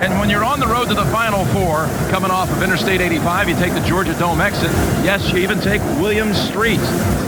And 0.04 0.20
when 0.20 0.30
you're 0.30 0.44
on 0.44 0.60
the 0.60 0.68
road 0.68 0.90
to 0.90 0.94
the 0.94 1.06
Final 1.06 1.46
Four, 1.46 1.86
coming 2.10 2.30
off 2.30 2.52
of 2.52 2.62
Interstate 2.62 3.02
85, 3.02 3.50
you 3.50 3.56
take 3.56 3.74
the 3.74 3.80
Georgia 3.82 4.14
Dome 4.20 4.42
exit. 4.42 4.70
Yes, 5.04 5.32
you 5.32 5.40
even 5.40 5.60
take 5.60 5.82
Williams 6.00 6.38
Street. 6.38 6.82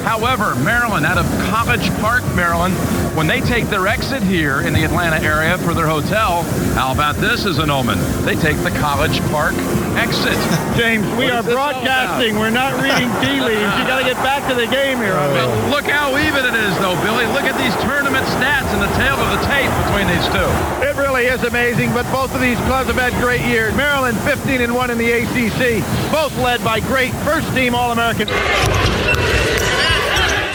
However, 0.04 0.56
Maryland, 0.56 1.06
out 1.06 1.18
of 1.18 1.26
College 1.50 1.90
Park, 2.02 2.24
Maryland, 2.36 2.76
when 3.16 3.28
they 3.28 3.40
take 3.40 3.66
their 3.70 3.88
exit 3.88 4.22
here 4.22 4.60
in 4.62 4.74
the 4.74 4.84
Atlanta 4.84 5.24
area 5.24 5.58
for 5.60 5.74
their 5.74 5.88
hotel, 5.88 6.44
how 6.76 6.92
about 6.92 7.16
this 7.16 7.46
as 7.46 7.60
an 7.60 7.70
omen? 7.70 7.98
They 8.26 8.36
take 8.36 8.58
the 8.62 8.72
College 8.72 9.20
Park 9.32 9.56
exit. 9.96 10.36
James, 10.78 11.08
we 11.16 11.32
are 11.32 11.40
is 11.40 11.46
this 11.46 11.56
all 11.56 11.70
about? 11.70 11.84
broadcasting. 11.84 12.36
We're 12.36 12.52
not 12.52 12.76
reading 12.84 13.08
tea 13.24 13.40
leaves. 13.40 13.72
You 13.80 13.88
got 13.88 14.00
to 14.00 14.06
get 14.06 14.20
back 14.20 14.44
to 14.52 14.56
the 14.56 14.68
game 14.68 14.98
here. 15.00 15.16
I 15.16 15.32
mean. 15.32 15.72
look 15.72 15.86
how 15.86 16.12
even 16.20 16.44
it 16.44 16.54
is, 16.54 16.76
though, 16.84 17.00
Billy. 17.02 17.26
Look 17.32 17.48
at 17.48 17.55
these 17.58 17.76
tournament 17.84 18.26
stats 18.38 18.70
and 18.74 18.82
the 18.82 18.92
tale 18.98 19.16
of 19.16 19.30
the 19.40 19.42
tape 19.48 19.72
between 19.86 20.08
these 20.08 20.26
two. 20.30 20.50
It 20.86 20.96
really 20.96 21.26
is 21.26 21.44
amazing, 21.44 21.94
but 21.94 22.10
both 22.12 22.34
of 22.34 22.42
these 22.42 22.58
clubs 22.70 22.88
have 22.88 22.98
had 22.98 23.14
great 23.22 23.42
years. 23.42 23.76
Maryland 23.76 24.18
15 24.20 24.62
and 24.62 24.74
1 24.74 24.90
in 24.90 24.98
the 24.98 25.12
ACC, 25.12 25.84
both 26.12 26.36
led 26.38 26.64
by 26.64 26.80
great 26.80 27.14
first 27.24 27.48
team 27.56 27.76
All-American. 27.76 28.28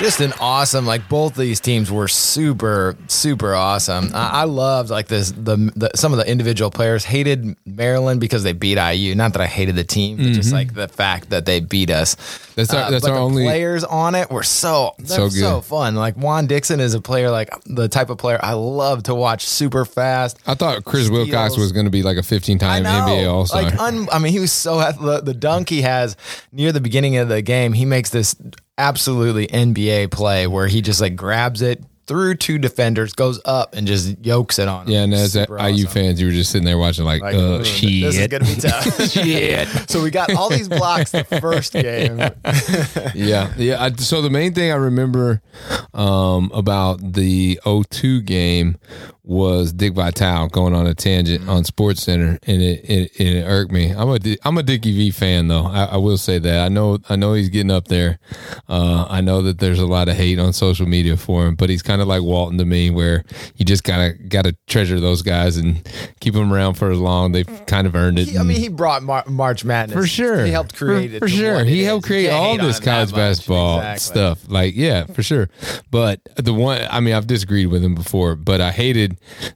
Just 0.01 0.21
an 0.21 0.33
awesome. 0.41 0.87
Like 0.87 1.09
both 1.11 1.35
these 1.35 1.61
teams 1.61 1.91
were 1.91 2.09
super, 2.09 2.97
super 3.07 3.55
awesome. 3.55 4.11
I, 4.15 4.41
I 4.41 4.45
loved 4.45 4.89
like 4.89 5.09
this. 5.09 5.31
The, 5.31 5.57
the 5.77 5.91
some 5.95 6.13
of 6.13 6.19
the 6.19 6.27
individual 6.27 6.71
players 6.71 7.05
hated 7.05 7.55
Maryland 7.67 8.19
because 8.19 8.43
they 8.43 8.55
beat 8.55 8.79
IU. 8.79 9.15
Not 9.15 9.35
that 9.35 9.43
I 9.43 9.47
hated 9.47 9.77
the 9.77 9.85
team, 9.85 10.17
but 10.17 10.27
just 10.33 10.53
like 10.55 10.73
the 10.73 10.89
fact 10.89 11.29
that 11.31 11.45
they 11.45 11.61
beat 11.61 11.91
us. 11.91 12.15
Mm-hmm. 12.15 12.53
That's 12.57 12.75
our- 12.75 12.91
that's 12.91 13.03
but 13.05 13.11
our 13.11 13.17
the 13.19 13.23
only- 13.23 13.45
players 13.45 13.85
on 13.85 14.15
it 14.15 14.31
were 14.31 14.43
so 14.43 14.95
So 15.05 15.29
so, 15.29 15.61
fun. 15.61 15.95
Like 15.97 16.17
Juan 16.17 16.47
Dixon 16.47 16.81
is 16.81 16.95
a 16.95 17.01
player 17.03 17.31
like 17.31 17.51
the 17.67 17.87
type 17.89 18.09
of 18.09 18.17
player 18.17 18.41
I 18.43 18.55
love 18.55 19.03
to 19.05 19.15
watch. 19.15 19.45
Super 19.47 19.85
fast. 19.85 20.39
I 20.47 20.55
thought 20.55 20.83
Chris 20.85 21.11
Wilcox 21.11 21.59
was 21.59 21.73
going 21.73 21.85
to 21.87 21.91
be 21.91 22.03
like 22.03 22.17
a 22.17 22.23
15 22.23 22.59
time 22.59 22.85
NBA 22.85 23.31
All 23.31 23.45
Star. 23.45 23.63
Like, 23.65 23.79
un, 23.79 24.09
I 24.11 24.19
mean, 24.19 24.33
he 24.33 24.41
was 24.41 24.51
so 24.53 24.79
the, 24.79 25.21
the 25.23 25.35
dunk 25.35 25.69
he 25.69 25.83
has 25.83 26.17
near 26.53 26.73
the 26.73 26.81
beginning 26.81 27.17
of 27.19 27.29
the 27.29 27.43
game. 27.43 27.75
He 27.75 27.85
makes 27.85 28.09
this 28.11 28.35
absolutely 28.81 29.47
NBA 29.47 30.11
play 30.11 30.47
where 30.47 30.67
he 30.67 30.81
just 30.81 31.01
like 31.01 31.15
grabs 31.15 31.63
it 31.63 31.85
through 32.07 32.35
two 32.35 32.59
defenders, 32.59 33.13
goes 33.13 33.41
up 33.45 33.77
and 33.77 33.87
just 33.87 34.17
yokes 34.25 34.59
it 34.59 34.67
on. 34.67 34.87
him. 34.87 34.93
Yeah, 34.93 35.03
and 35.03 35.15
as 35.15 35.37
IU 35.37 35.47
awesome. 35.49 35.87
fans, 35.87 36.21
you 36.21 36.27
were 36.27 36.33
just 36.33 36.51
sitting 36.51 36.65
there 36.65 36.77
watching, 36.77 37.05
like, 37.05 37.23
Like, 37.23 37.37
"Ooh, 37.37 37.63
shit. 37.63 38.03
This 38.03 38.19
is 38.19 38.27
gonna 38.27 38.45
be 38.47 38.57
tough. 38.57 39.11
shit. 39.13 39.69
so 39.89 40.03
we 40.03 40.11
got 40.11 40.35
all 40.35 40.51
these 40.51 40.69
blocks 40.69 41.13
the 41.13 41.23
first 41.23 41.73
game. 41.73 42.19
yeah, 43.15 43.53
yeah. 43.57 43.85
I, 43.85 43.93
so 43.93 44.23
the 44.23 44.31
main 44.31 44.55
thing 44.55 44.73
I 44.73 44.75
remember 44.75 45.41
um, 45.95 46.51
about 46.53 47.13
the 47.13 47.61
0-2 47.65 48.25
game 48.25 48.77
was 49.23 49.73
Dick 49.73 49.93
Vitale 49.95 50.49
going 50.49 50.75
on 50.75 50.87
a 50.87 50.95
tangent 50.95 51.49
on 51.49 51.65
Sports 51.65 52.03
Center, 52.03 52.39
and 52.47 52.63
it, 52.63 52.85
it, 52.89 53.21
it 53.21 53.45
irked 53.45 53.71
me. 53.73 53.91
I'm 53.91 54.09
a 54.09 54.19
I'm 54.45 54.57
a 54.59 54.63
Dickie 54.63 54.93
V 54.97 55.11
fan 55.11 55.49
though. 55.49 55.65
I, 55.67 55.85
I 55.85 55.97
will 55.97 56.17
say 56.19 56.39
that. 56.39 56.65
I 56.65 56.69
know 56.69 56.99
I 57.09 57.17
know 57.17 57.35
he's 57.35 57.49
getting 57.49 57.71
up 57.71 57.89
there. 57.89 58.19
Uh, 58.69 59.07
I 59.09 59.21
know 59.21 59.43
that 59.43 59.59
there's 59.59 59.79
a 59.79 59.87
lot 59.87 60.09
of 60.09 60.17
hate 60.17 60.39
on 60.39 60.53
social 60.53 60.87
media 60.87 61.17
for 61.17 61.47
him, 61.47 61.55
but 61.55 61.71
he's 61.71 61.83
kind 61.83 62.01
of 62.01 62.09
like 62.09 62.23
Walton 62.23 62.59
to 62.59 62.65
me, 62.65 62.91
where 62.91 63.25
you 63.57 63.65
just 63.65 63.85
gotta 63.85 64.13
gotta 64.29 64.57
treasure 64.67 65.01
those 65.01 65.23
guys 65.23 65.57
and 65.57 65.87
keep 66.21 66.35
them 66.35 66.53
around 66.53 66.75
for 66.75 66.91
as 66.91 66.99
long. 66.99 67.33
They've 67.33 67.67
kind 67.67 67.87
of 67.87 67.95
earned 67.95 68.19
it. 68.19 68.29
He- 68.29 68.39
I 68.39 68.43
mean, 68.43 68.59
he 68.59 68.69
brought 68.69 69.03
Mar- 69.03 69.25
March 69.29 69.65
Madness 69.65 69.97
For 69.99 70.07
sure. 70.07 70.45
He 70.45 70.51
helped 70.51 70.75
create 70.75 71.11
for, 71.11 71.17
it 71.17 71.19
for 71.21 71.29
sure. 71.29 71.65
He 71.65 71.83
helped 71.83 72.05
is. 72.05 72.09
create 72.09 72.31
all 72.31 72.57
this 72.57 72.81
college 72.81 73.13
basketball 73.13 73.79
Exactly. 73.79 73.99
stuff. 74.01 74.49
Like, 74.49 74.75
yeah, 74.77 75.05
for 75.05 75.23
sure. 75.23 75.49
But 75.91 76.21
the 76.37 76.55
one, 76.55 76.87
I 76.91 77.01
mean, 77.01 77.15
I've 77.15 77.27
disagreed 77.27 77.67
with 77.69 77.85
him 77.85 77.95
before, 77.95 78.35
but 78.37 78.61
I 78.61 78.71
hated 78.71 79.10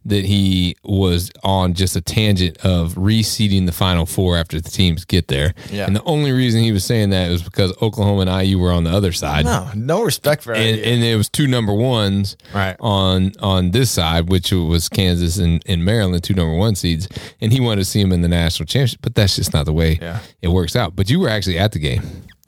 that 0.04 0.24
he 0.24 0.76
was 0.84 1.30
on 1.42 1.74
just 1.74 1.96
a 1.96 2.00
tangent 2.00 2.56
of 2.64 2.94
reseeding 2.94 3.66
the 3.66 3.72
Final 3.72 4.06
Four 4.06 4.36
after 4.36 4.60
the 4.60 4.70
teams 4.70 5.04
get 5.04 5.28
there. 5.28 5.54
Yeah. 5.70 5.86
And 5.86 5.94
the 5.96 6.02
only 6.04 6.32
reason 6.32 6.62
he 6.62 6.72
was 6.72 6.84
saying 6.84 7.10
that 7.10 7.30
was 7.30 7.42
because 7.42 7.72
Oklahoma 7.82 8.22
and 8.30 8.46
IU 8.46 8.58
were 8.58 8.72
on 8.72 8.84
the 8.84 8.90
other 8.90 9.12
side. 9.12 9.44
No, 9.44 9.68
no 9.74 10.02
respect 10.02 10.42
for 10.42 10.52
And, 10.54 10.76
IU. 10.78 10.82
and 10.84 11.02
it 11.04 11.16
was 11.16 11.28
two 11.28 11.46
number 11.46 11.72
ones 11.72 12.36
Right. 12.54 12.76
on 12.80 13.32
on 13.40 13.70
this 13.72 13.90
side, 13.90 14.28
which 14.28 14.52
was 14.52 14.88
Kansas 14.88 15.38
and, 15.38 15.62
and 15.66 15.84
Maryland, 15.84 16.22
two 16.24 16.34
number 16.34 16.54
one 16.56 16.74
seeds, 16.74 17.08
and 17.40 17.52
he 17.52 17.60
wanted 17.60 17.80
to 17.82 17.84
see 17.84 18.00
him 18.00 18.12
in 18.12 18.22
the 18.22 18.28
national 18.28 18.66
championship. 18.66 19.00
But 19.02 19.14
that's 19.14 19.36
just 19.36 19.52
not 19.52 19.66
the 19.66 19.72
way 19.72 19.98
Yeah. 20.00 20.20
it 20.42 20.48
works 20.48 20.76
out. 20.76 20.96
But 20.96 21.10
you 21.10 21.20
were 21.20 21.28
actually 21.28 21.58
at 21.58 21.72
the 21.72 21.78
game. 21.78 22.02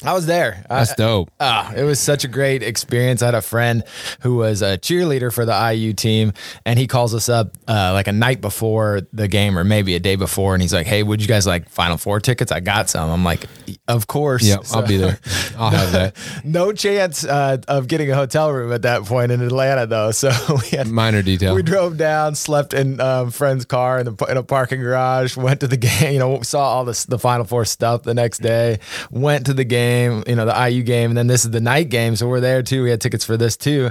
I 0.04 0.12
was 0.12 0.26
there. 0.26 0.62
That's 0.68 0.94
dope. 0.94 1.30
Ah, 1.40 1.72
it 1.74 1.82
was 1.82 1.98
such 1.98 2.22
a 2.24 2.28
great 2.28 2.62
experience. 2.62 3.22
I 3.22 3.26
had 3.26 3.34
a 3.34 3.40
friend 3.40 3.82
who 4.20 4.36
was 4.36 4.60
a 4.60 4.76
cheerleader 4.76 5.32
for 5.32 5.46
the 5.46 5.54
IU 5.72 5.94
team, 5.94 6.34
and 6.66 6.78
he 6.78 6.86
calls 6.86 7.14
us 7.14 7.30
up 7.30 7.56
uh, 7.66 7.92
like 7.94 8.06
a 8.06 8.12
night 8.12 8.42
before 8.42 9.00
the 9.14 9.26
game, 9.26 9.58
or 9.58 9.64
maybe 9.64 9.94
a 9.94 9.98
day 9.98 10.16
before, 10.16 10.52
and 10.54 10.60
he's 10.60 10.74
like, 10.74 10.86
"Hey, 10.86 11.02
would 11.02 11.22
you 11.22 11.26
guys 11.28 11.46
like 11.46 11.70
Final 11.70 11.96
Four 11.96 12.20
tickets? 12.20 12.52
I 12.52 12.60
got 12.60 12.90
some." 12.90 13.08
I'm 13.10 13.24
like, 13.24 13.46
"Of 13.88 14.06
course." 14.06 14.42
Yeah, 14.44 14.58
So- 14.64 14.80
I'll 14.80 14.86
be 14.86 14.98
there. 14.98 15.18
I'll 15.58 15.70
have 15.70 15.92
that. 15.92 16.16
no 16.44 16.72
chance 16.74 17.24
uh, 17.24 17.56
of 17.66 17.88
getting 17.88 18.10
a 18.10 18.14
hotel 18.14 18.52
room 18.52 18.72
at 18.74 18.82
that 18.82 19.04
point 19.04 19.32
in 19.32 19.40
Atlanta, 19.40 19.86
though. 19.86 20.10
So 20.10 20.30
we 20.70 20.76
had 20.76 20.88
Minor 20.88 21.22
detail. 21.22 21.54
we 21.54 21.62
drove 21.62 21.96
down, 21.96 22.34
slept 22.34 22.74
in 22.74 23.00
um, 23.00 23.30
friend's 23.30 23.64
car 23.64 24.00
in, 24.00 24.14
the, 24.14 24.24
in 24.26 24.36
a 24.36 24.42
parking 24.42 24.80
garage. 24.82 25.38
Went 25.38 25.60
to 25.60 25.68
the 25.68 25.76
game. 25.78 26.12
You 26.12 26.18
know, 26.18 26.42
saw 26.42 26.60
all 26.68 26.84
this, 26.84 27.06
the 27.06 27.18
Final 27.18 27.46
Four 27.46 27.64
stuff 27.64 28.02
the 28.02 28.12
next 28.12 28.42
day. 28.42 28.78
Went 29.10 29.46
to 29.46 29.54
the 29.54 29.64
game. 29.64 29.85
You 30.26 30.34
know, 30.34 30.46
the 30.46 30.68
IU 30.70 30.82
game, 30.82 31.10
and 31.10 31.16
then 31.16 31.26
this 31.26 31.44
is 31.44 31.50
the 31.50 31.60
night 31.60 31.88
game, 31.88 32.16
so 32.16 32.28
we're 32.28 32.40
there 32.40 32.62
too. 32.62 32.82
We 32.82 32.90
had 32.90 33.00
tickets 33.00 33.24
for 33.24 33.36
this 33.36 33.56
too, 33.56 33.90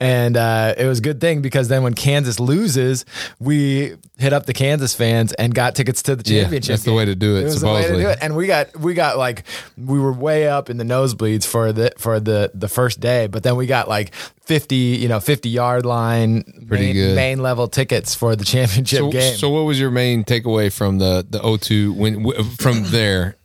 and 0.00 0.36
uh, 0.36 0.74
it 0.78 0.86
was 0.86 0.98
a 0.98 1.02
good 1.02 1.20
thing 1.20 1.42
because 1.42 1.68
then 1.68 1.82
when 1.82 1.94
Kansas 1.94 2.38
loses, 2.40 3.04
we 3.38 3.94
hit 4.18 4.32
up 4.32 4.46
the 4.46 4.52
Kansas 4.52 4.94
fans 4.94 5.32
and 5.34 5.54
got 5.54 5.74
tickets 5.74 6.02
to 6.04 6.16
the 6.16 6.22
Yeah, 6.32 6.42
championship. 6.42 6.68
that's 6.74 6.84
the 6.84 6.92
way 6.92 7.04
to 7.04 7.14
do 7.14 7.36
it, 7.36 7.42
It 7.42 7.44
was 7.44 7.60
the 7.60 7.66
way 7.68 7.82
to 7.86 7.96
do 7.96 8.08
it, 8.08 8.18
and 8.22 8.36
we 8.36 8.46
got 8.46 8.76
we 8.78 8.94
got 8.94 9.18
like 9.18 9.44
we 9.76 9.98
were 9.98 10.12
way 10.12 10.48
up 10.48 10.70
in 10.70 10.76
the 10.76 10.84
nosebleeds 10.84 11.44
for 11.46 11.72
the 11.72 11.92
for 11.98 12.20
the 12.20 12.50
the 12.54 12.68
first 12.68 13.00
day, 13.00 13.26
but 13.26 13.42
then 13.42 13.56
we 13.56 13.66
got 13.66 13.88
like. 13.88 14.12
50 14.44 14.74
you 14.74 15.06
know 15.06 15.20
50 15.20 15.48
yard 15.50 15.86
line 15.86 16.42
Pretty 16.66 16.86
main, 16.86 16.94
good. 16.94 17.14
main 17.14 17.38
level 17.42 17.68
tickets 17.68 18.12
for 18.16 18.34
the 18.34 18.44
championship 18.44 18.98
So, 18.98 19.10
game. 19.10 19.36
so 19.36 19.48
what 19.50 19.60
was 19.60 19.78
your 19.78 19.92
main 19.92 20.24
takeaway 20.24 20.70
from 20.70 20.98
the 20.98 21.24
the 21.30 21.38
O2 21.38 21.94
when 21.94 22.32
from 22.56 22.82
there? 22.90 23.36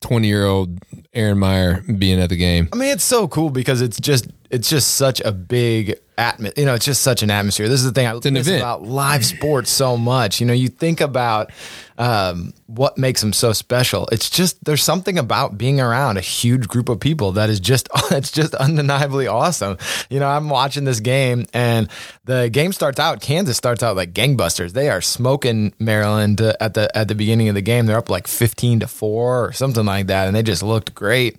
Twenty 0.00 0.28
year 0.28 0.46
old 0.46 0.78
Aaron 1.12 1.38
Meyer 1.38 1.82
being 1.82 2.20
at 2.20 2.28
the 2.28 2.36
game. 2.36 2.68
I 2.72 2.76
mean, 2.76 2.90
it's 2.90 3.04
so 3.04 3.26
cool 3.28 3.50
because 3.50 3.80
it's 3.82 3.98
just 3.98 4.28
it's 4.50 4.70
just 4.70 4.96
such 4.96 5.20
a 5.20 5.32
big 5.32 5.98
atmosphere. 6.16 6.54
You 6.56 6.66
know, 6.66 6.74
it's 6.74 6.84
just 6.84 7.02
such 7.02 7.22
an 7.22 7.30
atmosphere. 7.30 7.68
This 7.68 7.80
is 7.80 7.86
the 7.86 7.92
thing 7.92 8.06
I 8.06 8.12
an 8.12 8.36
event. 8.36 8.60
about 8.60 8.82
live 8.82 9.24
sports 9.24 9.70
so 9.70 9.96
much. 9.96 10.40
You 10.40 10.46
know, 10.46 10.52
you 10.52 10.68
think 10.68 11.00
about 11.00 11.50
um, 11.96 12.54
what 12.66 12.96
makes 12.98 13.20
them 13.20 13.32
so 13.32 13.52
special. 13.52 14.08
It's 14.10 14.30
just 14.30 14.62
there's 14.64 14.82
something 14.82 15.18
about 15.18 15.58
being 15.58 15.80
around 15.80 16.16
a 16.16 16.22
huge 16.22 16.66
group 16.66 16.88
of 16.88 16.98
people 16.98 17.32
that 17.32 17.50
is 17.50 17.60
just 17.60 17.88
it's 18.10 18.32
just 18.32 18.54
undeniably 18.54 19.26
awesome. 19.26 19.78
You 20.10 20.18
know, 20.20 20.28
I'm 20.28 20.48
watching 20.48 20.84
this 20.84 21.00
game 21.00 21.46
and 21.52 21.88
the 22.24 22.48
game 22.50 22.72
starts 22.72 22.98
out. 22.98 23.20
Kansas 23.20 23.56
starts 23.56 23.82
out 23.82 23.96
like 23.96 24.12
gangbusters. 24.12 24.72
They 24.72 24.88
are 24.88 25.00
smoking 25.00 25.72
Maryland 25.78 26.40
uh, 26.40 26.54
at 26.60 26.74
the 26.74 26.94
at 26.96 27.08
the 27.08 27.14
beginning 27.14 27.48
of 27.48 27.54
the 27.54 27.62
game. 27.62 27.86
They're 27.86 27.98
up 27.98 28.10
like 28.10 28.26
15 28.26 28.80
to 28.80 28.86
four 28.86 29.44
or 29.44 29.52
something 29.52 29.84
like 29.84 30.08
that, 30.08 30.26
and 30.26 30.34
they 30.34 30.42
just 30.42 30.62
looked 30.62 30.94
great 30.94 31.38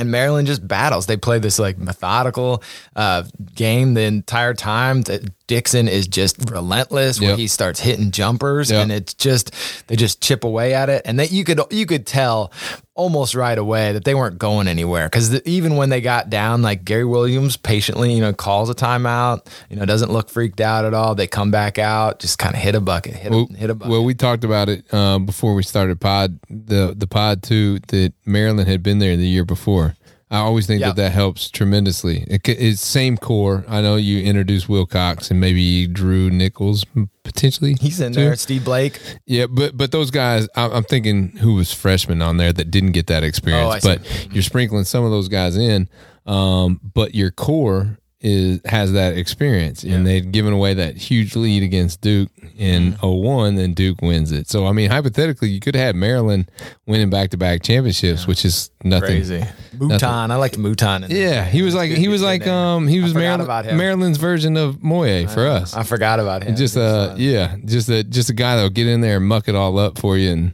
and 0.00 0.10
Maryland 0.10 0.46
just 0.48 0.66
battles. 0.66 1.06
They 1.06 1.16
play 1.16 1.38
this 1.38 1.58
like 1.58 1.78
methodical 1.78 2.62
uh, 2.96 3.24
game 3.54 3.94
the 3.94 4.02
entire 4.02 4.54
time. 4.54 5.02
That 5.02 5.30
Dixon 5.46 5.88
is 5.88 6.06
just 6.08 6.50
relentless 6.50 7.20
when 7.20 7.36
he 7.38 7.46
starts 7.48 7.80
hitting 7.80 8.10
jumpers, 8.10 8.70
Yep. 8.70 8.82
and 8.82 8.92
it's 8.92 9.14
just 9.14 9.52
they 9.88 9.96
just 9.96 10.20
chip 10.22 10.44
away 10.44 10.74
at 10.74 10.88
it. 10.88 11.02
And 11.04 11.18
that 11.18 11.30
you 11.32 11.44
could 11.44 11.60
you 11.70 11.86
could 11.86 12.06
tell 12.06 12.52
almost 13.00 13.34
right 13.34 13.56
away 13.56 13.92
that 13.92 14.04
they 14.04 14.14
weren't 14.14 14.38
going 14.38 14.68
anywhere 14.68 15.06
because 15.08 15.40
even 15.42 15.76
when 15.76 15.88
they 15.88 16.00
got 16.02 16.28
down, 16.28 16.60
like 16.60 16.84
Gary 16.84 17.04
Williams 17.06 17.56
patiently 17.56 18.12
you 18.12 18.20
know 18.20 18.32
calls 18.34 18.68
a 18.68 18.74
timeout, 18.74 19.46
you 19.70 19.76
know 19.76 19.86
doesn't 19.86 20.12
look 20.12 20.28
freaked 20.28 20.60
out 20.60 20.84
at 20.84 20.92
all. 20.92 21.14
They 21.14 21.26
come 21.26 21.50
back 21.50 21.78
out, 21.78 22.18
just 22.20 22.38
kind 22.38 22.54
of 22.54 22.60
hit 22.60 22.74
a 22.74 22.80
bucket, 22.80 23.14
hit 23.14 23.32
a, 23.32 23.36
Well, 23.36 23.46
hit 23.56 23.70
a 23.70 23.74
bucket. 23.74 23.90
well, 23.90 24.04
we 24.04 24.14
talked 24.14 24.44
about 24.44 24.68
it 24.68 24.84
uh, 24.92 25.18
before 25.18 25.54
we 25.54 25.62
started 25.62 25.98
pod 26.00 26.38
the 26.50 26.94
the 26.96 27.06
pod 27.06 27.42
too 27.42 27.78
that 27.88 28.12
Maryland 28.26 28.68
had 28.68 28.82
been 28.82 28.98
there 28.98 29.16
the 29.16 29.26
year 29.26 29.44
before. 29.46 29.96
I 30.30 30.38
always 30.38 30.66
think 30.66 30.80
Yeah. 30.80 30.88
that 30.88 30.96
that 30.96 31.12
helps 31.12 31.50
tremendously. 31.50 32.24
It, 32.28 32.48
it's 32.48 32.80
same 32.80 33.16
core. 33.16 33.64
I 33.68 33.80
know 33.80 33.96
you 33.96 34.22
introduced 34.22 34.68
Wilcox 34.68 35.30
and 35.30 35.40
maybe 35.40 35.86
Drew 35.88 36.30
Nicholas 36.30 36.84
potentially. 37.24 37.74
He's 37.80 38.00
in 38.00 38.12
too. 38.12 38.20
there. 38.20 38.36
Steve 38.36 38.64
Blake. 38.64 39.00
Yeah, 39.26 39.46
but 39.46 39.76
but 39.76 39.90
those 39.92 40.10
guys, 40.10 40.48
I- 40.56 40.68
I'm 40.70 40.84
thinking 40.84 41.36
who 41.38 41.54
was 41.54 41.72
freshman 41.72 42.22
on 42.22 42.36
there 42.36 42.52
that 42.52 42.70
didn't 42.70 42.92
get 42.92 43.06
that 43.08 43.22
Oh, 43.22 43.26
experience. 43.26 43.82
see. 43.82 43.88
but 43.96 44.28
you're 44.32 44.42
sprinkling 44.42 44.84
some 44.84 45.04
of 45.04 45.10
those 45.10 45.28
guys 45.28 45.56
in, 45.56 45.88
um, 46.26 46.80
but 46.94 47.14
your 47.14 47.30
core 47.30 47.98
is 48.22 48.60
has 48.66 48.92
that 48.92 49.16
experience, 49.16 49.82
and 49.82 50.06
they'd 50.06 50.30
given 50.30 50.52
away 50.52 50.74
that 50.74 50.96
huge 50.96 51.34
lead 51.36 51.62
against 51.62 52.00
Duke 52.02 52.28
in 52.58 52.92
Mm-hmm. 52.92 53.06
01, 53.06 53.54
then 53.56 53.72
Duke 53.72 54.02
wins 54.02 54.30
it. 54.32 54.46
So 54.48 54.66
I 54.66 54.72
mean, 54.72 54.90
hypothetically, 54.90 55.48
you 55.48 55.60
could 55.60 55.74
have 55.74 55.94
Maryland 55.94 56.50
winning 56.86 57.08
back 57.08 57.30
to 57.30 57.38
back 57.38 57.62
championships, 57.62 58.26
which 58.26 58.44
is 58.44 58.70
nothing. 58.84 59.08
Crazy. 59.08 59.44
Mouton. 59.78 60.30
I 60.30 60.36
liked 60.36 60.58
Mouton. 60.58 61.06
Yeah, 61.08 61.44
he 61.46 61.62
was 61.62 61.74
like 61.74 61.90
he 61.90 62.08
was 62.08 62.20
like 62.22 62.46
um 62.46 62.86
he 62.86 63.00
was 63.00 63.14
Maryland. 63.14 63.76
Maryland's 63.76 64.18
version 64.18 64.56
of 64.58 64.82
Moye 64.82 65.26
for 65.26 65.46
us. 65.46 65.74
I 65.74 65.82
forgot 65.84 66.20
about 66.20 66.44
him. 66.44 66.56
Just 66.56 66.76
uh 66.76 67.14
yeah, 67.16 67.56
just 67.64 67.88
a 67.88 68.04
just 68.04 68.28
a 68.28 68.34
guy 68.34 68.56
that'll 68.56 68.68
get 68.70 68.86
in 68.86 69.00
there 69.00 69.16
and 69.16 69.26
muck 69.26 69.48
it 69.48 69.54
all 69.54 69.78
up 69.78 69.98
for 69.98 70.18
you 70.18 70.30
and 70.30 70.52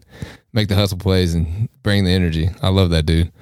make 0.52 0.68
the 0.68 0.76
hustle 0.76 0.98
plays 0.98 1.34
and 1.34 1.68
bring 1.82 2.04
the 2.04 2.12
energy. 2.12 2.48
I 2.62 2.68
love 2.68 2.90
that 2.90 3.06
dude. 3.06 3.32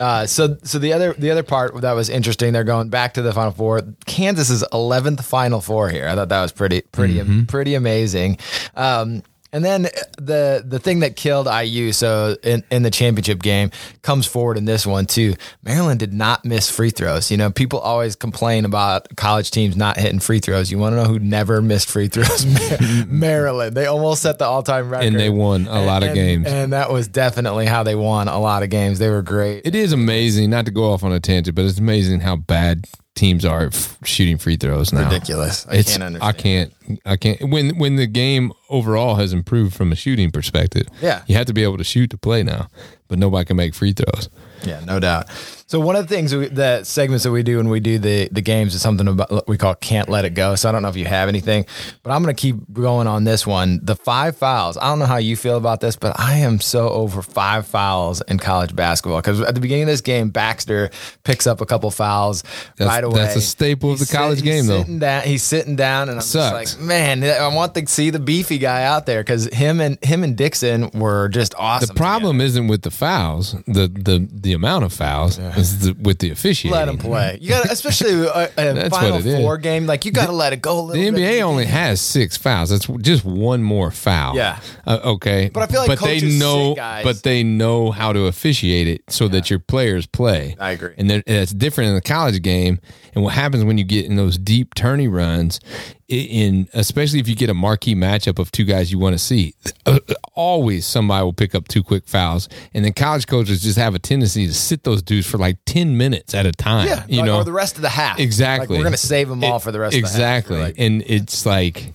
Uh, 0.00 0.26
so 0.26 0.56
so 0.62 0.78
the 0.78 0.92
other 0.92 1.12
the 1.14 1.30
other 1.30 1.42
part 1.42 1.80
that 1.80 1.92
was 1.92 2.08
interesting, 2.08 2.52
they're 2.52 2.64
going 2.64 2.88
back 2.88 3.14
to 3.14 3.22
the 3.22 3.32
Final 3.32 3.52
Four. 3.52 3.82
Kansas 4.06 4.48
is 4.50 4.64
eleventh 4.72 5.24
Final 5.24 5.60
Four 5.60 5.88
here. 5.88 6.06
I 6.08 6.14
thought 6.14 6.28
that 6.28 6.42
was 6.42 6.52
pretty 6.52 6.82
pretty 6.82 7.14
Mm-hmm. 7.14 7.44
pretty 7.44 7.74
amazing. 7.74 8.38
Um, 8.76 9.22
and 9.52 9.64
then 9.64 9.82
the 10.18 10.62
the 10.66 10.78
thing 10.78 11.00
that 11.00 11.16
killed 11.16 11.46
IU, 11.46 11.92
so 11.92 12.36
in, 12.42 12.62
in 12.70 12.82
the 12.82 12.90
championship 12.90 13.40
game, 13.42 13.70
comes 14.02 14.26
forward 14.26 14.56
in 14.58 14.64
this 14.64 14.86
one 14.86 15.06
too. 15.06 15.34
Maryland 15.62 16.00
did 16.00 16.12
not 16.12 16.44
miss 16.44 16.70
free 16.70 16.90
throws. 16.90 17.30
You 17.30 17.36
know, 17.36 17.50
people 17.50 17.78
always 17.78 18.14
complain 18.16 18.64
about 18.64 19.14
college 19.16 19.50
teams 19.50 19.76
not 19.76 19.96
hitting 19.96 20.20
free 20.20 20.40
throws. 20.40 20.70
You 20.70 20.78
want 20.78 20.92
to 20.92 20.96
know 21.02 21.08
who 21.08 21.18
never 21.18 21.62
missed 21.62 21.88
free 21.88 22.08
throws? 22.08 22.44
Maryland. 23.06 23.76
They 23.76 23.86
almost 23.86 24.22
set 24.22 24.38
the 24.38 24.44
all 24.46 24.62
time 24.62 24.90
record, 24.90 25.06
And 25.06 25.18
they 25.18 25.30
won 25.30 25.66
a 25.66 25.80
lot 25.82 26.02
of 26.02 26.08
And- 26.10 26.14
games. 26.16 26.46
and 26.46 26.72
that 26.72 26.90
was 26.92 27.08
definitely 27.08 27.66
how 27.66 27.82
they 27.82 27.94
won 27.94 28.28
a 28.28 28.38
lot 28.38 28.62
of 28.62 28.70
games. 28.70 28.98
They 28.98 29.08
were 29.10 29.22
great. 29.22 29.62
It 29.66 29.74
is 29.74 29.92
amazing, 29.92 30.50
not 30.50 30.64
to 30.66 30.70
go 30.70 30.92
off 30.92 31.02
on 31.04 31.12
a 31.12 31.20
tangent, 31.20 31.54
but 31.54 31.64
it's 31.64 31.78
amazing 31.78 32.20
how 32.20 32.36
bad 32.36 32.84
teams 33.18 33.44
are 33.44 33.66
f- 33.66 33.98
shooting 34.04 34.38
free 34.38 34.56
throws 34.56 34.92
now. 34.92 35.04
ridiculous. 35.04 35.66
I 35.68 35.74
It's 35.76 35.90
can't 35.90 36.02
understand. 36.02 36.22
I 36.36 36.40
can't 36.40 36.72
I 37.04 37.16
can't 37.16 37.50
when 37.50 37.76
when 37.78 37.96
the 37.96 38.06
game 38.06 38.52
overall 38.70 39.16
has 39.16 39.32
improved 39.32 39.74
from 39.74 39.92
a 39.92 39.96
shooting 39.96 40.30
perspective. 40.30 40.86
Yeah. 41.02 41.22
You 41.26 41.36
have 41.36 41.46
to 41.46 41.52
be 41.52 41.62
able 41.62 41.78
to 41.78 41.84
shoot 41.84 42.10
to 42.10 42.18
play 42.18 42.42
now, 42.42 42.68
but 43.08 43.18
nobody 43.18 43.44
can 43.44 43.56
make 43.56 43.74
free 43.74 43.92
throws. 43.92 44.28
Yeah, 44.64 44.80
no 44.84 44.98
doubt. 45.00 45.26
So 45.68 45.78
one 45.80 45.96
of 45.96 46.08
the 46.08 46.14
things 46.14 46.34
we, 46.34 46.48
the 46.48 46.82
segments 46.82 47.24
that 47.24 47.30
we 47.30 47.42
do 47.42 47.58
when 47.58 47.68
we 47.68 47.78
do 47.78 47.98
the 47.98 48.28
the 48.32 48.40
games 48.40 48.74
is 48.74 48.80
something 48.80 49.06
about 49.06 49.46
we 49.46 49.58
call 49.58 49.74
can't 49.74 50.08
let 50.08 50.24
it 50.24 50.30
go. 50.30 50.54
So 50.54 50.66
I 50.66 50.72
don't 50.72 50.80
know 50.80 50.88
if 50.88 50.96
you 50.96 51.04
have 51.04 51.28
anything, 51.28 51.66
but 52.02 52.10
I'm 52.10 52.22
going 52.22 52.34
to 52.34 52.40
keep 52.40 52.56
going 52.72 53.06
on 53.06 53.24
this 53.24 53.46
one. 53.46 53.80
The 53.82 53.94
five 53.94 54.34
fouls. 54.38 54.78
I 54.78 54.84
don't 54.88 54.98
know 54.98 55.04
how 55.04 55.18
you 55.18 55.36
feel 55.36 55.58
about 55.58 55.80
this, 55.82 55.94
but 55.94 56.18
I 56.18 56.36
am 56.38 56.58
so 56.58 56.88
over 56.88 57.20
five 57.20 57.66
fouls 57.66 58.22
in 58.22 58.38
college 58.38 58.74
basketball 58.74 59.20
because 59.20 59.42
at 59.42 59.54
the 59.54 59.60
beginning 59.60 59.82
of 59.82 59.88
this 59.88 60.00
game, 60.00 60.30
Baxter 60.30 60.88
picks 61.24 61.46
up 61.46 61.60
a 61.60 61.66
couple 61.66 61.90
fouls 61.90 62.42
That's- 62.78 62.86
right 62.88 63.04
away. 63.04 63.18
that's 63.20 63.36
a 63.36 63.42
staple 63.42 63.92
of 63.92 63.98
the 63.98 64.06
college 64.06 64.38
sit- 64.38 64.44
game, 64.46 64.54
he's 64.64 64.68
though. 64.68 64.78
Sitting 64.80 64.98
down, 65.00 65.22
he's 65.24 65.42
sitting 65.42 65.76
down, 65.76 66.08
and 66.08 66.16
I'm 66.18 66.22
Sucks. 66.22 66.70
just 66.70 66.78
like, 66.80 66.86
man, 66.88 67.22
I 67.24 67.46
want 67.54 67.74
to 67.74 67.86
see 67.88 68.08
the 68.08 68.18
beefy 68.20 68.56
guy 68.56 68.84
out 68.84 69.04
there 69.04 69.20
because 69.20 69.44
him 69.52 69.82
and 69.82 70.02
him 70.02 70.24
and 70.24 70.34
Dixon 70.34 70.88
were 70.94 71.28
just 71.28 71.54
awesome. 71.58 71.88
The 71.88 71.92
problem 71.94 72.40
isn't 72.40 72.68
with 72.68 72.82
the 72.82 72.90
fouls, 72.90 73.52
the 73.66 73.88
the 73.88 74.26
the 74.32 74.54
amount 74.54 74.84
of 74.84 74.94
fouls 74.94 75.38
is 75.57 75.57
the, 75.62 75.92
with 76.00 76.18
the 76.18 76.30
officiating. 76.30 76.72
Let 76.78 76.86
them 76.86 76.98
play. 76.98 77.38
You 77.40 77.50
got 77.50 77.70
especially 77.70 78.12
a, 78.26 78.50
a 78.56 78.90
final 78.90 79.18
it 79.18 79.26
is. 79.26 79.36
four 79.40 79.58
game. 79.58 79.86
Like 79.86 80.04
you 80.04 80.12
got 80.12 80.26
to 80.26 80.32
let 80.32 80.52
it 80.52 80.62
go 80.62 80.88
a 80.90 80.92
The 80.92 81.10
bit. 81.10 81.14
NBA 81.14 81.42
only 81.42 81.66
has 81.66 82.00
six 82.00 82.36
fouls. 82.36 82.70
That's 82.70 82.86
just 83.02 83.24
one 83.24 83.62
more 83.62 83.90
foul. 83.90 84.36
Yeah. 84.36 84.60
Uh, 84.86 85.00
okay. 85.04 85.50
But 85.52 85.62
I 85.64 85.66
feel 85.66 85.80
like 85.80 85.88
but 85.88 86.00
they 86.00 86.20
know, 86.38 86.74
but 86.76 87.22
they 87.22 87.42
know 87.42 87.90
how 87.90 88.12
to 88.12 88.26
officiate 88.26 88.88
it 88.88 89.02
so 89.08 89.28
that 89.28 89.50
your 89.50 89.58
players 89.58 90.06
play. 90.06 90.56
I 90.58 90.70
agree. 90.72 90.94
And 90.96 91.10
that's 91.10 91.52
different 91.52 91.88
in 91.88 91.94
the 91.94 92.00
college 92.00 92.40
game. 92.42 92.80
And 93.14 93.24
what 93.24 93.34
happens 93.34 93.64
when 93.64 93.78
you 93.78 93.84
get 93.84 94.06
in 94.06 94.16
those 94.16 94.38
deep 94.38 94.74
tourney 94.74 95.08
runs, 95.08 95.60
in 96.08 96.68
especially 96.72 97.20
if 97.20 97.28
you 97.28 97.36
get 97.36 97.50
a 97.50 97.54
marquee 97.54 97.94
matchup 97.94 98.38
of 98.38 98.50
two 98.50 98.64
guys 98.64 98.90
you 98.90 98.98
want 98.98 99.12
to 99.14 99.18
see, 99.18 99.54
uh, 99.86 99.98
always 100.34 100.86
somebody 100.86 101.22
will 101.22 101.32
pick 101.34 101.54
up 101.54 101.68
two 101.68 101.82
quick 101.82 102.06
fouls, 102.06 102.48
and 102.72 102.84
then 102.84 102.92
college 102.94 103.26
coaches 103.26 103.62
just 103.62 103.76
have 103.78 103.94
a 103.94 103.98
tendency 103.98 104.46
to 104.46 104.54
sit 104.54 104.84
those 104.84 105.02
dudes 105.02 105.26
for 105.26 105.36
like 105.38 105.58
ten 105.66 105.96
minutes 105.98 106.34
at 106.34 106.46
a 106.46 106.52
time. 106.52 106.86
Yeah, 106.88 107.04
you 107.08 107.18
like, 107.18 107.26
know, 107.26 107.36
or 107.36 107.44
the 107.44 107.52
rest 107.52 107.76
of 107.76 107.82
the 107.82 107.90
half. 107.90 108.18
Exactly. 108.18 108.68
Like, 108.76 108.78
we're 108.80 108.84
gonna 108.84 108.96
save 108.96 109.28
them 109.28 109.44
all 109.44 109.56
It- 109.56 109.62
for 109.62 109.70
the 109.72 109.80
rest 109.80 109.94
exactly. 109.96 110.56
of 110.56 110.60
the 110.60 110.64
half. 110.64 110.68
Exactly. 110.70 110.86
and 110.86 111.02
it's 111.06 111.44
like 111.44 111.92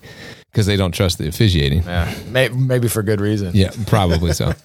because 0.54 0.66
they 0.66 0.76
don't 0.76 0.92
trust 0.92 1.18
the 1.18 1.26
officiating. 1.26 1.82
yeah, 1.82 2.14
maybe, 2.30 2.54
maybe 2.54 2.86
for 2.86 3.02
good 3.02 3.20
reason. 3.20 3.50
Yeah, 3.54 3.72
probably 3.88 4.32
so. 4.32 4.52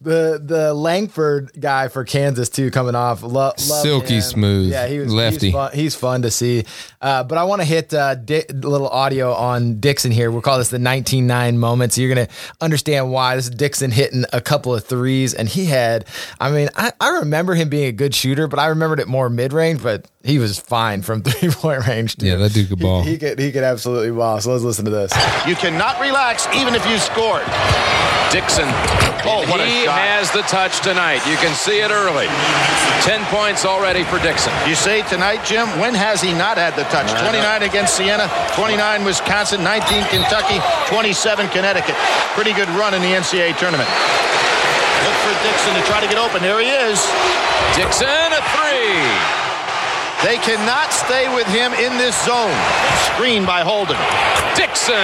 The 0.00 0.38
the 0.44 0.74
Langford 0.74 1.50
guy 1.58 1.88
for 1.88 2.04
Kansas 2.04 2.50
too 2.50 2.70
coming 2.70 2.94
off. 2.94 3.22
Lo- 3.22 3.30
love 3.30 3.58
Silky 3.58 4.16
him. 4.16 4.20
smooth. 4.20 4.70
Yeah, 4.70 4.86
he 4.86 4.98
was 4.98 5.10
Lefty. 5.12 5.46
He's 5.46 5.54
fun, 5.54 5.70
he's 5.72 5.94
fun 5.94 6.22
to 6.22 6.30
see. 6.30 6.64
Uh, 7.00 7.24
but 7.24 7.38
I 7.38 7.44
want 7.44 7.62
to 7.62 7.66
hit 7.66 7.94
uh, 7.94 8.14
little 8.28 8.88
audio 8.88 9.32
on 9.32 9.80
Dixon 9.80 10.12
here. 10.12 10.30
We'll 10.30 10.42
call 10.42 10.58
this 10.58 10.68
the 10.68 10.78
19nine 10.78 11.58
moment. 11.58 11.94
So 11.94 12.02
You're 12.02 12.14
gonna 12.14 12.28
understand 12.60 13.10
why 13.12 13.36
this 13.36 13.46
is 13.46 13.50
Dixon 13.50 13.90
hitting 13.90 14.24
a 14.32 14.42
couple 14.42 14.74
of 14.74 14.84
threes, 14.84 15.32
and 15.32 15.48
he 15.48 15.64
had. 15.66 16.04
I 16.38 16.50
mean, 16.50 16.68
I, 16.76 16.92
I 17.00 17.18
remember 17.20 17.54
him 17.54 17.70
being 17.70 17.86
a 17.86 17.92
good 17.92 18.14
shooter, 18.14 18.46
but 18.46 18.58
I 18.58 18.66
remembered 18.66 19.00
it 19.00 19.08
more 19.08 19.30
mid 19.30 19.54
range. 19.54 19.82
But 19.82 20.06
he 20.22 20.38
was 20.38 20.58
fine 20.58 21.00
from 21.00 21.22
three 21.24 21.50
point 21.50 21.86
range. 21.86 22.16
Too. 22.16 22.26
Yeah, 22.26 22.36
that 22.36 22.52
dude 22.52 22.68
could 22.68 22.78
ball. 22.78 23.02
He, 23.02 23.12
he 23.12 23.18
could 23.18 23.38
he 23.38 23.52
could 23.52 23.63
absolutely 23.64 24.12
ball. 24.12 24.40
So 24.40 24.52
let's 24.52 24.64
listen 24.64 24.84
to 24.84 24.90
this. 24.90 25.12
You 25.46 25.56
cannot 25.56 26.00
relax 26.00 26.46
even 26.54 26.74
if 26.74 26.84
you 26.86 26.98
scored. 26.98 27.44
Dixon. 28.30 28.66
Oh, 29.26 29.46
what 29.46 29.60
a 29.60 29.64
he 29.64 29.86
shot. 29.86 29.94
has 29.94 30.26
the 30.34 30.42
touch 30.50 30.82
tonight. 30.82 31.22
You 31.24 31.38
can 31.38 31.54
see 31.54 31.78
it 31.80 31.90
early. 31.94 32.26
10 33.06 33.22
points 33.30 33.64
already 33.64 34.02
for 34.04 34.18
Dixon. 34.18 34.52
You 34.66 34.74
say 34.74 35.02
tonight, 35.06 35.44
Jim, 35.46 35.70
when 35.78 35.94
has 35.94 36.20
he 36.20 36.34
not 36.34 36.58
had 36.58 36.74
the 36.74 36.82
touch? 36.90 37.06
Uh-huh. 37.14 37.30
29 37.30 37.62
against 37.62 37.94
Siena, 37.96 38.26
29 38.58 39.04
Wisconsin, 39.04 39.62
19 39.62 40.02
Kentucky, 40.10 40.58
27 40.90 41.46
Connecticut. 41.54 41.94
Pretty 42.34 42.52
good 42.52 42.68
run 42.74 42.92
in 42.92 43.00
the 43.06 43.14
NCAA 43.14 43.54
tournament. 43.56 43.88
Look 45.06 45.16
for 45.22 45.34
Dixon 45.46 45.72
to 45.78 45.82
try 45.86 46.02
to 46.02 46.08
get 46.10 46.18
open. 46.18 46.42
There 46.42 46.58
he 46.58 46.74
is. 46.74 46.98
Dixon, 47.78 48.08
a 48.34 48.42
three. 48.50 49.43
They 50.24 50.38
cannot 50.38 50.90
stay 50.92 51.28
with 51.34 51.46
him 51.48 51.72
in 51.74 51.96
this 51.98 52.16
zone. 52.24 52.56
Screen 53.12 53.44
by 53.44 53.60
Holden. 53.60 53.96
Dixon. 54.56 54.94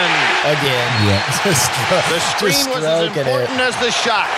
Again. 0.48 0.88
Yeah. 1.06 1.20
Just, 1.44 1.70
The 1.90 2.14
just 2.14 2.30
screen 2.36 2.74
was 2.74 2.84
as 2.84 3.00
stroking 3.12 3.26
it. 3.26 3.26
important 3.28 3.60
as 3.60 3.76
the 3.76 3.90
shot. 3.90 4.28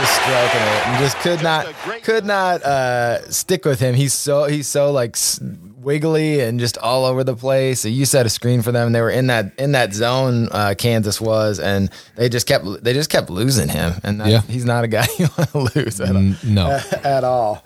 just 0.00 0.14
stroking 0.16 0.60
it 0.60 0.86
and 0.88 0.98
just 0.98 1.16
could 1.18 1.42
not 1.42 1.66
could 2.02 2.24
not 2.24 2.60
uh 2.64 3.30
stick 3.30 3.64
with 3.64 3.78
him 3.78 3.94
he's 3.94 4.12
so 4.12 4.44
he's 4.44 4.66
so 4.66 4.90
like 4.90 5.10
s- 5.14 5.38
wiggly 5.82 6.40
and 6.40 6.58
just 6.58 6.76
all 6.78 7.04
over 7.04 7.22
the 7.22 7.36
place 7.36 7.78
so 7.80 7.86
you 7.88 8.04
set 8.04 8.26
a 8.26 8.28
screen 8.28 8.60
for 8.60 8.72
them 8.72 8.86
and 8.86 8.94
they 8.94 9.00
were 9.00 9.10
in 9.10 9.28
that 9.28 9.52
in 9.56 9.70
that 9.70 9.94
zone 9.94 10.48
uh 10.50 10.74
kansas 10.76 11.20
was 11.20 11.60
and 11.60 11.90
they 12.16 12.28
just 12.28 12.48
kept 12.48 12.64
they 12.82 12.92
just 12.92 13.08
kept 13.08 13.30
losing 13.30 13.68
him 13.68 13.92
and 14.02 14.20
that, 14.20 14.26
Yeah. 14.28 14.40
he's 14.42 14.64
not 14.64 14.82
a 14.82 14.88
guy 14.88 15.06
you 15.18 15.28
want 15.38 15.50
to 15.52 15.58
lose 15.78 16.00
at, 16.00 16.08
N- 16.16 16.36
no. 16.42 16.70
at 17.04 17.22
all 17.22 17.62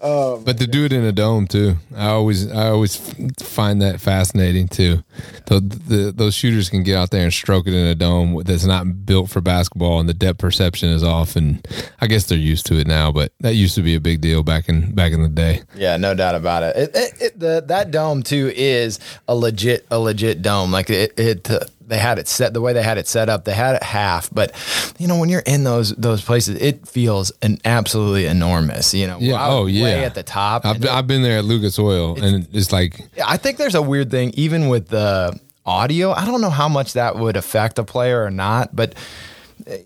But 0.00 0.58
to 0.58 0.66
do 0.66 0.84
it 0.84 0.92
in 0.92 1.04
a 1.04 1.12
dome 1.12 1.46
too, 1.46 1.76
I 1.96 2.08
always 2.08 2.50
I 2.50 2.68
always 2.68 2.96
find 3.42 3.80
that 3.82 4.00
fascinating 4.00 4.68
too. 4.68 5.02
The, 5.46 5.60
the, 5.60 6.12
those 6.14 6.34
shooters 6.34 6.68
can 6.68 6.82
get 6.82 6.96
out 6.96 7.10
there 7.10 7.22
and 7.24 7.32
stroke 7.32 7.66
it 7.66 7.74
in 7.74 7.86
a 7.86 7.94
dome 7.94 8.42
that's 8.44 8.64
not 8.64 9.06
built 9.06 9.30
for 9.30 9.40
basketball, 9.40 10.00
and 10.00 10.08
the 10.08 10.14
depth 10.14 10.38
perception 10.38 10.90
is 10.90 11.02
off. 11.02 11.36
And 11.36 11.66
I 12.00 12.06
guess 12.06 12.26
they're 12.26 12.38
used 12.38 12.66
to 12.66 12.78
it 12.78 12.86
now, 12.86 13.12
but 13.12 13.32
that 13.40 13.54
used 13.54 13.74
to 13.76 13.82
be 13.82 13.94
a 13.94 14.00
big 14.00 14.20
deal 14.20 14.42
back 14.42 14.68
in 14.68 14.94
back 14.94 15.12
in 15.12 15.22
the 15.22 15.28
day. 15.28 15.62
Yeah, 15.74 15.96
no 15.96 16.14
doubt 16.14 16.34
about 16.34 16.62
it. 16.62 16.76
It, 16.76 16.90
it, 16.94 17.22
it 17.22 17.40
the 17.40 17.64
that 17.66 17.90
dome 17.90 18.22
too 18.22 18.52
is 18.54 18.98
a 19.28 19.34
legit 19.34 19.86
a 19.90 19.98
legit 19.98 20.42
dome. 20.42 20.70
Like 20.70 20.90
it, 20.90 21.18
it 21.18 21.50
uh, 21.50 21.60
they 21.86 21.98
had 21.98 22.18
it 22.18 22.28
set 22.28 22.54
the 22.54 22.60
way 22.60 22.72
they 22.72 22.82
had 22.82 22.98
it 22.98 23.06
set 23.06 23.28
up. 23.28 23.44
They 23.44 23.54
had 23.54 23.76
it 23.76 23.82
half, 23.82 24.32
but 24.32 24.52
you 24.98 25.06
know 25.06 25.18
when 25.18 25.28
you're 25.28 25.40
in 25.46 25.64
those 25.64 25.94
those 25.96 26.22
places, 26.22 26.60
it 26.60 26.86
feels 26.88 27.32
an 27.42 27.58
absolutely 27.64 28.26
enormous. 28.26 28.94
You 28.94 29.06
know, 29.06 29.18
Yeah. 29.20 29.46
Oh 29.46 29.66
yeah. 29.66 29.84
way 29.84 30.04
at 30.04 30.14
the 30.14 30.22
top. 30.22 30.64
I've, 30.64 30.84
I've 30.86 31.06
been 31.06 31.22
there 31.22 31.38
at 31.38 31.44
Lucas 31.44 31.78
Oil, 31.78 32.20
and 32.22 32.46
it's 32.52 32.72
like 32.72 33.00
I 33.24 33.36
think 33.36 33.58
there's 33.58 33.74
a 33.74 33.82
weird 33.82 34.10
thing, 34.10 34.32
even 34.34 34.68
with 34.68 34.88
the 34.88 35.38
audio. 35.66 36.12
I 36.12 36.24
don't 36.26 36.40
know 36.40 36.50
how 36.50 36.68
much 36.68 36.92
that 36.94 37.16
would 37.16 37.36
affect 37.36 37.78
a 37.78 37.84
player 37.84 38.22
or 38.24 38.30
not, 38.30 38.74
but 38.74 38.94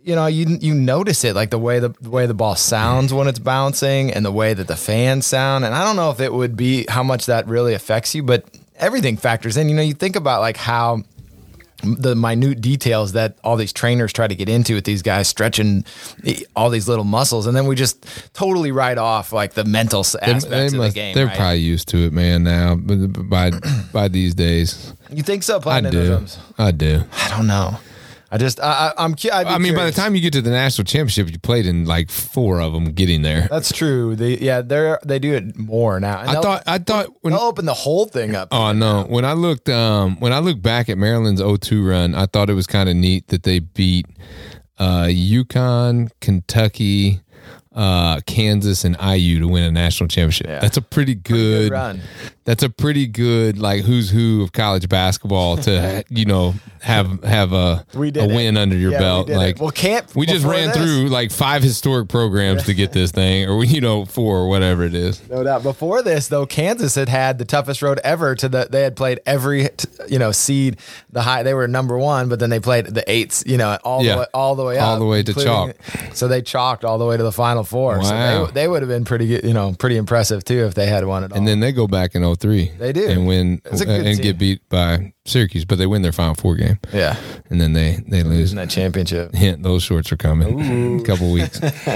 you 0.03 0.15
know, 0.15 0.27
you 0.27 0.59
you 0.61 0.75
notice 0.75 1.25
it 1.25 1.35
like 1.37 1.51
the 1.51 1.59
way 1.59 1.79
the, 1.79 1.91
the 2.01 2.11
way 2.11 2.27
the 2.27 2.35
ball 2.35 2.57
sounds 2.57 3.13
when 3.13 3.29
it's 3.29 3.39
bouncing, 3.39 4.13
and 4.13 4.25
the 4.25 4.33
way 4.33 4.55
that 4.55 4.67
the 4.67 4.77
fans 4.77 5.27
sound. 5.27 5.65
And 5.65 5.75
I 5.75 5.85
don't 5.85 5.97
know 5.97 6.11
if 6.11 6.21
it 6.21 6.33
would 6.33 6.57
be 6.57 6.87
how 6.89 7.03
much 7.03 7.27
that 7.27 7.47
really 7.47 7.75
affects 7.75 8.15
you, 8.15 8.23
but 8.23 8.45
everything 8.77 9.17
factors 9.17 9.57
in. 9.57 9.69
You 9.69 9.77
know, 9.77 9.83
you 9.83 9.95
think 9.95 10.17
about 10.17 10.41
like 10.41 10.57
how 10.57 11.03
the 11.83 12.15
minute 12.17 12.61
details 12.61 13.13
that 13.13 13.37
all 13.45 13.57
these 13.57 13.73
trainers 13.73 14.13
try 14.13 14.27
to 14.27 14.35
get 14.35 14.49
into 14.49 14.75
with 14.75 14.85
these 14.85 15.01
guys 15.03 15.29
stretching 15.29 15.85
all 16.57 16.71
these 16.71 16.89
little 16.89 17.05
muscles, 17.05 17.47
and 17.47 17.57
then 17.57 17.67
we 17.67 17.77
just 17.77 18.05
totally 18.35 18.73
write 18.73 18.99
off 18.99 19.33
like 19.33 19.55
the 19.55 19.65
mental 19.65 20.01
s- 20.01 20.13
they, 20.13 20.19
aspects 20.33 20.49
they 20.49 20.67
of 20.67 20.73
the 20.73 20.79
must, 20.79 20.95
game. 20.95 21.15
they're 21.15 21.27
right? 21.27 21.37
probably 21.37 21.59
used 21.59 21.89
to 21.89 21.99
it, 22.07 22.13
man. 22.13 22.43
Now, 22.43 22.75
by 22.75 23.53
by 23.93 24.09
these 24.09 24.35
days, 24.35 24.93
you 25.13 25.23
think 25.23 25.43
so? 25.45 25.61
I 25.67 25.81
do. 25.81 26.25
I 26.59 26.71
do. 26.73 27.05
I 27.13 27.29
don't 27.31 27.47
know. 27.47 27.79
I 28.31 28.37
just 28.37 28.61
I, 28.61 28.93
I, 28.99 29.07
be 29.09 29.31
I 29.33 29.59
mean, 29.59 29.75
by 29.75 29.87
the 29.87 29.93
time 29.93 30.15
you 30.15 30.21
get 30.21 30.35
to 30.35 30.43
the 30.43 30.51
national 30.51 30.85
championship, 30.85 31.31
you 31.31 31.39
played 31.39 31.65
in 31.65 31.87
like 31.87 32.11
four 32.11 32.61
of 32.61 32.75
them 32.75 32.93
getting 32.93 33.23
there. 33.23 33.49
that's 33.51 33.73
true. 33.73 34.17
They 34.17 34.37
yeah 34.39 34.61
they're 34.61 34.99
they 35.05 35.19
do 35.19 35.35
it 35.35 35.57
more 35.57 35.99
now. 35.99 36.21
And 36.21 36.31
I 36.31 36.41
thought 36.41 36.63
I 36.67 36.79
thought 36.79 37.09
when 37.23 37.33
they'll 37.33 37.43
open 37.43 37.65
the 37.65 37.75
whole 37.75 38.05
thing 38.05 38.35
up. 38.35 38.49
Oh 38.53 38.73
no! 38.73 39.05
When 39.05 39.25
I 39.25 39.33
looked, 39.33 39.71
um, 39.71 40.21
when 40.21 40.33
I 40.33 40.41
looked 40.41 40.61
back 40.61 40.89
at 40.91 40.99
Maryland's 40.99 41.41
0-2 41.41 41.89
run, 41.89 42.15
I 42.15 42.27
thought 42.27 42.51
it 42.51 42.55
was 42.55 42.67
kind 42.67 42.89
of 42.89 42.97
neat 42.97 43.29
that 43.29 43.45
they 43.45 43.61
beat 43.61 44.07
uh, 44.79 45.07
UConn, 45.07 46.11
Kentucky, 46.21 47.21
uh, 47.73 48.21
Kansas, 48.27 48.85
and 48.85 48.97
IU 49.01 49.41
to 49.41 49.49
win 49.49 49.65
a 49.65 49.71
national 49.71 50.09
championship. 50.09 50.47
Yeah. 50.47 50.61
That's 50.61 50.77
a 50.77 50.83
pretty 50.83 51.15
good, 51.15 51.71
good 51.71 51.73
run. 51.73 52.01
That's 52.49 52.63
a 52.63 52.71
pretty 52.71 53.07
good 53.07 53.59
like 53.59 53.83
who's 53.85 54.09
who 54.09 54.43
of 54.43 54.53
college 54.53 54.89
basketball 54.89 55.59
to 55.59 56.03
you 56.09 56.25
know 56.25 56.55
have 56.81 57.23
have 57.23 57.53
a 57.53 57.85
a 57.95 57.99
it. 58.01 58.35
win 58.35 58.57
under 58.57 58.75
your 58.75 58.93
Yeah, 58.93 58.99
we 58.99 59.03
belt. 59.05 59.29
it. 59.29 59.37
Like 59.37 59.61
Well, 59.61 59.71
camp 59.71 60.15
we 60.17 60.25
just 60.25 60.47
ran 60.47 60.69
this- 60.69 60.77
through 60.79 61.09
like 61.09 61.31
five 61.31 61.63
historic 61.63 62.09
programs 62.09 62.63
to 62.63 62.73
get 62.73 62.93
this 62.93 63.11
thing, 63.11 63.51
or 63.51 63.63
you 63.65 63.83
know 63.83 64.07
four 64.07 64.39
or 64.39 64.49
whatever 64.49 64.83
it 64.85 64.95
is. 64.95 65.21
No 65.29 65.45
doubt. 65.45 65.63
Before 65.63 66.03
this, 66.03 66.29
though, 66.29 66.47
Kansas 66.47 66.95
had 66.95 67.11
had 67.11 67.37
the 67.37 67.45
toughest 67.45 67.83
road 67.83 68.01
ever. 68.03 68.35
To 68.37 68.49
the 68.49 68.67
they 68.71 68.81
had 68.81 68.97
played 68.97 69.21
every 69.27 69.69
you 70.09 70.19
know 70.19 70.33
seed 70.33 70.79
the 71.13 71.21
high. 71.21 71.43
They 71.43 71.53
were 71.53 71.69
number 71.69 71.99
one, 71.99 72.31
but 72.31 72.39
then 72.39 72.49
they 72.49 72.61
played 72.61 72.87
the 72.87 73.05
eights. 73.13 73.45
You 73.47 73.59
know 73.59 73.77
all 73.85 74.03
Yeah. 74.03 74.15
the 74.15 74.21
way 74.21 74.27
all 74.33 74.55
the 74.55 74.65
way 74.65 74.79
All 74.79 74.99
the 74.99 75.05
way 75.05 75.23
to 75.23 75.35
chalk. 75.35 75.77
So 76.15 76.29
they 76.29 76.41
chalked 76.41 76.83
all 76.83 76.97
the 76.97 77.05
way 77.05 77.19
to 77.19 77.23
the 77.23 77.33
final 77.33 77.63
four. 77.63 78.03
So 78.03 78.11
Wow. 78.15 78.47
they, 78.47 78.53
they 78.63 78.69
would 78.69 78.81
have 78.81 78.89
been 78.89 79.05
pretty 79.05 79.27
good, 79.27 79.45
you 79.45 79.53
know 79.53 79.75
pretty 79.79 79.99
impressive 79.99 80.45
too 80.45 80.65
if 80.65 80.73
they 80.73 80.87
had 80.87 81.05
won 81.05 81.25
it 81.25 81.33
all. 81.33 81.37
And 81.39 81.47
then 81.47 81.61
they 81.61 81.73
go 81.73 81.87
back 81.87 82.15
in 82.15 82.25
oh 82.25 82.37
03. 82.39 82.73
They 82.79 82.93
do. 82.93 83.09
And 83.09 83.27
win 83.27 83.61
It's 83.65 83.81
a 83.81 83.87
good 83.87 84.07
and 84.07 84.17
team. 84.17 84.23
get 84.23 84.39
beat 84.39 84.69
by 84.69 85.13
Syracuse, 85.29 85.65
but 85.65 85.79
they 85.79 85.87
win 85.87 86.03
their 86.03 86.13
Final 86.13 86.35
Four 86.35 86.57
game, 86.57 86.79
Yeah. 86.93 87.17
and 87.51 87.61
then 87.61 87.73
they 87.73 87.99
they 88.09 88.23
lose. 88.23 88.39
Losing 88.39 88.57
that 88.57 88.71
championship. 88.71 89.35
Hint: 89.35 89.63
those 89.63 89.83
shorts 89.83 90.11
are 90.13 90.17
coming 90.17 90.59
in 90.61 91.01
a 91.01 91.03
couple 91.05 91.31
weeks. 91.33 91.61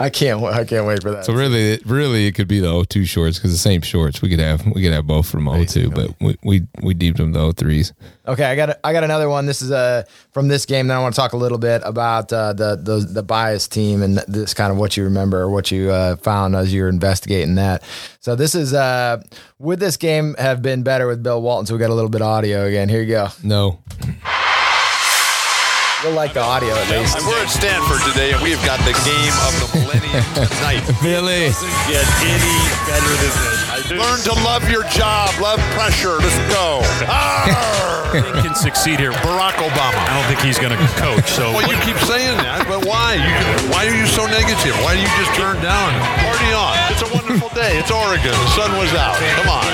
I 0.00 0.10
can't. 0.10 0.42
I 0.44 0.64
can't 0.64 0.86
wait 0.86 1.02
for 1.02 1.10
that. 1.12 1.24
So 1.24 1.32
really, 1.32 1.80
really, 1.86 2.26
it 2.26 2.32
could 2.32 2.48
be 2.48 2.60
the 2.60 2.84
02 2.88 3.04
shorts 3.04 3.38
because 3.38 3.52
the 3.52 3.58
same 3.58 3.82
shorts 3.82 4.22
we 4.22 4.28
could 4.28 4.40
have. 4.40 4.64
We 4.66 4.82
could 4.82 4.92
have 4.92 5.06
both 5.06 5.28
from 5.28 5.46
02, 5.66 5.90
but 5.90 6.10
we 6.20 6.36
we, 6.42 6.62
we 6.82 6.94
deemed 6.94 7.16
them 7.16 7.32
the 7.32 7.40
03s. 7.52 7.92
Okay, 8.26 8.44
I 8.44 8.54
got 8.54 8.70
a, 8.70 8.86
I 8.86 8.92
got 8.92 9.02
another 9.04 9.28
one. 9.28 9.46
This 9.46 9.62
is 9.62 9.70
uh, 9.72 10.04
from 10.32 10.48
this 10.48 10.64
game. 10.66 10.86
Then 10.86 10.96
I 10.96 11.00
want 11.00 11.14
to 11.14 11.20
talk 11.20 11.32
a 11.32 11.36
little 11.36 11.58
bit 11.58 11.82
about 11.84 12.32
uh, 12.32 12.52
the, 12.52 12.76
the 12.76 13.00
the 13.00 13.22
bias 13.22 13.66
team 13.68 14.02
and 14.02 14.18
this 14.28 14.54
kind 14.54 14.70
of 14.70 14.78
what 14.78 14.96
you 14.96 15.04
remember 15.04 15.40
or 15.40 15.50
what 15.50 15.70
you 15.70 15.90
uh, 15.90 16.16
found 16.16 16.54
as 16.54 16.72
you 16.72 16.82
were 16.82 16.88
investigating 16.88 17.56
that. 17.56 17.82
So 18.20 18.36
this 18.36 18.54
is 18.54 18.72
uh, 18.74 19.20
would 19.58 19.80
this 19.80 19.96
game 19.96 20.34
have 20.38 20.62
been 20.62 20.82
better 20.84 21.06
with 21.08 21.22
Bill 21.22 21.42
Walton? 21.42 21.66
So 21.66 21.74
we 21.74 21.80
got 21.80 21.90
a 21.90 21.94
little 21.94 22.10
bit 22.10 22.22
of 22.22 22.28
audio 22.28 22.64
again. 22.66 22.81
Here 22.88 23.02
you 23.02 23.08
go. 23.08 23.28
No, 23.42 23.78
You'll 26.02 26.18
like 26.18 26.34
the 26.34 26.42
audio 26.42 26.74
at 26.74 26.90
least. 26.90 27.14
And 27.14 27.22
we're 27.30 27.38
at 27.38 27.46
Stanford 27.46 28.02
today, 28.10 28.34
and 28.34 28.42
we've 28.42 28.58
got 28.66 28.82
the 28.82 28.90
game 29.06 29.34
of 29.46 29.54
the 29.62 29.68
millennium 29.78 30.26
tonight. 30.34 30.82
Billy. 30.98 31.54
get 31.86 32.02
any 32.26 32.58
better 32.90 33.14
than 33.22 33.32
this. 33.38 33.62
I 33.70 33.78
do. 33.86 33.94
Learn 34.02 34.18
to 34.26 34.34
love 34.42 34.66
your 34.66 34.82
job, 34.90 35.30
love 35.38 35.62
pressure. 35.78 36.18
Let's 36.18 36.34
go. 36.50 36.82
Arr! 37.06 38.10
think 38.10 38.26
he 38.34 38.42
can 38.42 38.58
succeed 38.58 38.98
here. 38.98 39.14
Barack 39.22 39.62
Obama. 39.62 39.94
I 39.94 40.10
don't 40.18 40.26
think 40.26 40.42
he's 40.42 40.58
going 40.58 40.74
to 40.74 40.82
coach. 40.98 41.30
So 41.30 41.54
Well, 41.54 41.70
you 41.70 41.78
keep 41.86 41.96
saying 42.02 42.34
that, 42.42 42.66
but 42.66 42.82
why? 42.82 43.22
You 43.22 43.30
why 43.70 43.86
are 43.86 43.94
you 43.94 44.10
so 44.10 44.26
negative? 44.26 44.74
Why 44.82 44.98
do 44.98 45.06
you 45.06 45.12
just 45.22 45.38
turn 45.38 45.62
down? 45.62 45.94
Party 46.26 46.50
on. 46.50 46.74
It's 46.90 47.06
a 47.06 47.10
wonderful 47.14 47.54
day. 47.54 47.78
It's 47.78 47.94
Oregon. 47.94 48.34
The 48.34 48.52
sun 48.58 48.74
was 48.74 48.90
out. 48.98 49.22
Come 49.38 49.54
on. 49.54 49.70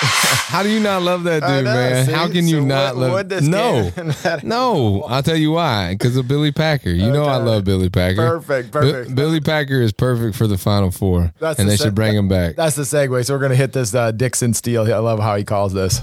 How 0.50 0.62
do 0.62 0.70
you 0.70 0.80
not 0.80 1.02
love 1.02 1.24
that 1.24 1.40
dude, 1.42 1.64
know, 1.64 1.74
man? 1.74 2.06
see? 2.06 2.12
How 2.12 2.26
can 2.28 2.48
you 2.48 2.60
not 2.62 2.96
what- 2.96 3.00
love? 3.02 3.12
what 3.12 3.28
this 3.28 3.42
no, 3.46 3.90
no. 4.42 5.02
I'll 5.02 5.22
tell 5.22 5.36
you 5.36 5.52
why. 5.52 5.92
Because 5.94 6.16
of 6.16 6.26
Billy 6.26 6.52
Packer. 6.52 6.90
You 6.90 7.10
know 7.10 7.24
I 7.24 7.36
love 7.36 7.64
Billy 7.64 7.90
Packer. 7.90 8.16
Perfect, 8.16 8.70
Bi- 8.72 8.80
perfect. 8.80 9.14
Billy 9.14 9.40
Packer 9.40 9.80
is 9.80 9.92
perfect 9.92 10.36
for 10.36 10.46
the 10.46 10.56
Final 10.58 10.90
Four, 10.90 11.32
That's 11.38 11.58
and 11.58 11.68
the 11.68 11.72
they 11.72 11.76
se- 11.76 11.84
should 11.84 11.94
bring 11.94 12.16
him 12.16 12.28
back. 12.28 12.56
That's 12.56 12.76
the 12.76 12.82
segue. 12.82 13.24
So 13.26 13.34
we're 13.34 13.40
gonna 13.40 13.54
hit 13.56 13.72
this 13.72 13.94
uh, 13.94 14.10
Dixon 14.12 14.54
steal. 14.54 14.82
I 14.92 14.98
love 14.98 15.18
how 15.20 15.36
he 15.36 15.44
calls 15.44 15.72
this. 15.74 16.00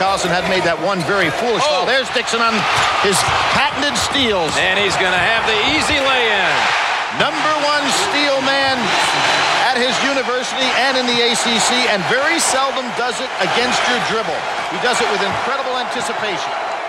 Collison 0.00 0.32
had 0.32 0.48
made 0.48 0.64
that 0.64 0.80
one 0.80 0.96
very 1.04 1.28
foolish 1.28 1.60
foul. 1.60 1.84
There's 1.84 2.08
Dixon 2.16 2.40
on 2.40 2.56
his 3.04 3.20
patented 3.52 3.92
steals. 4.00 4.48
And 4.56 4.80
he's 4.80 4.96
going 4.96 5.12
to 5.12 5.20
have 5.20 5.44
the 5.44 5.58
easy 5.76 6.00
lay-in. 6.00 6.52
Number 7.20 7.52
one 7.68 7.84
steal 8.08 8.40
man 8.40 8.80
at 9.68 9.76
his 9.76 9.92
and 10.58 10.98
in 10.98 11.06
the 11.06 11.20
ACC, 11.30 11.70
and 11.94 12.02
very 12.10 12.40
seldom 12.40 12.86
does 12.98 13.20
it 13.20 13.30
against 13.38 13.78
your 13.86 14.00
dribble. 14.10 14.40
He 14.74 14.78
does 14.82 14.98
it 15.00 15.06
with 15.12 15.22
incredible 15.22 15.78
anticipation. 15.78 16.79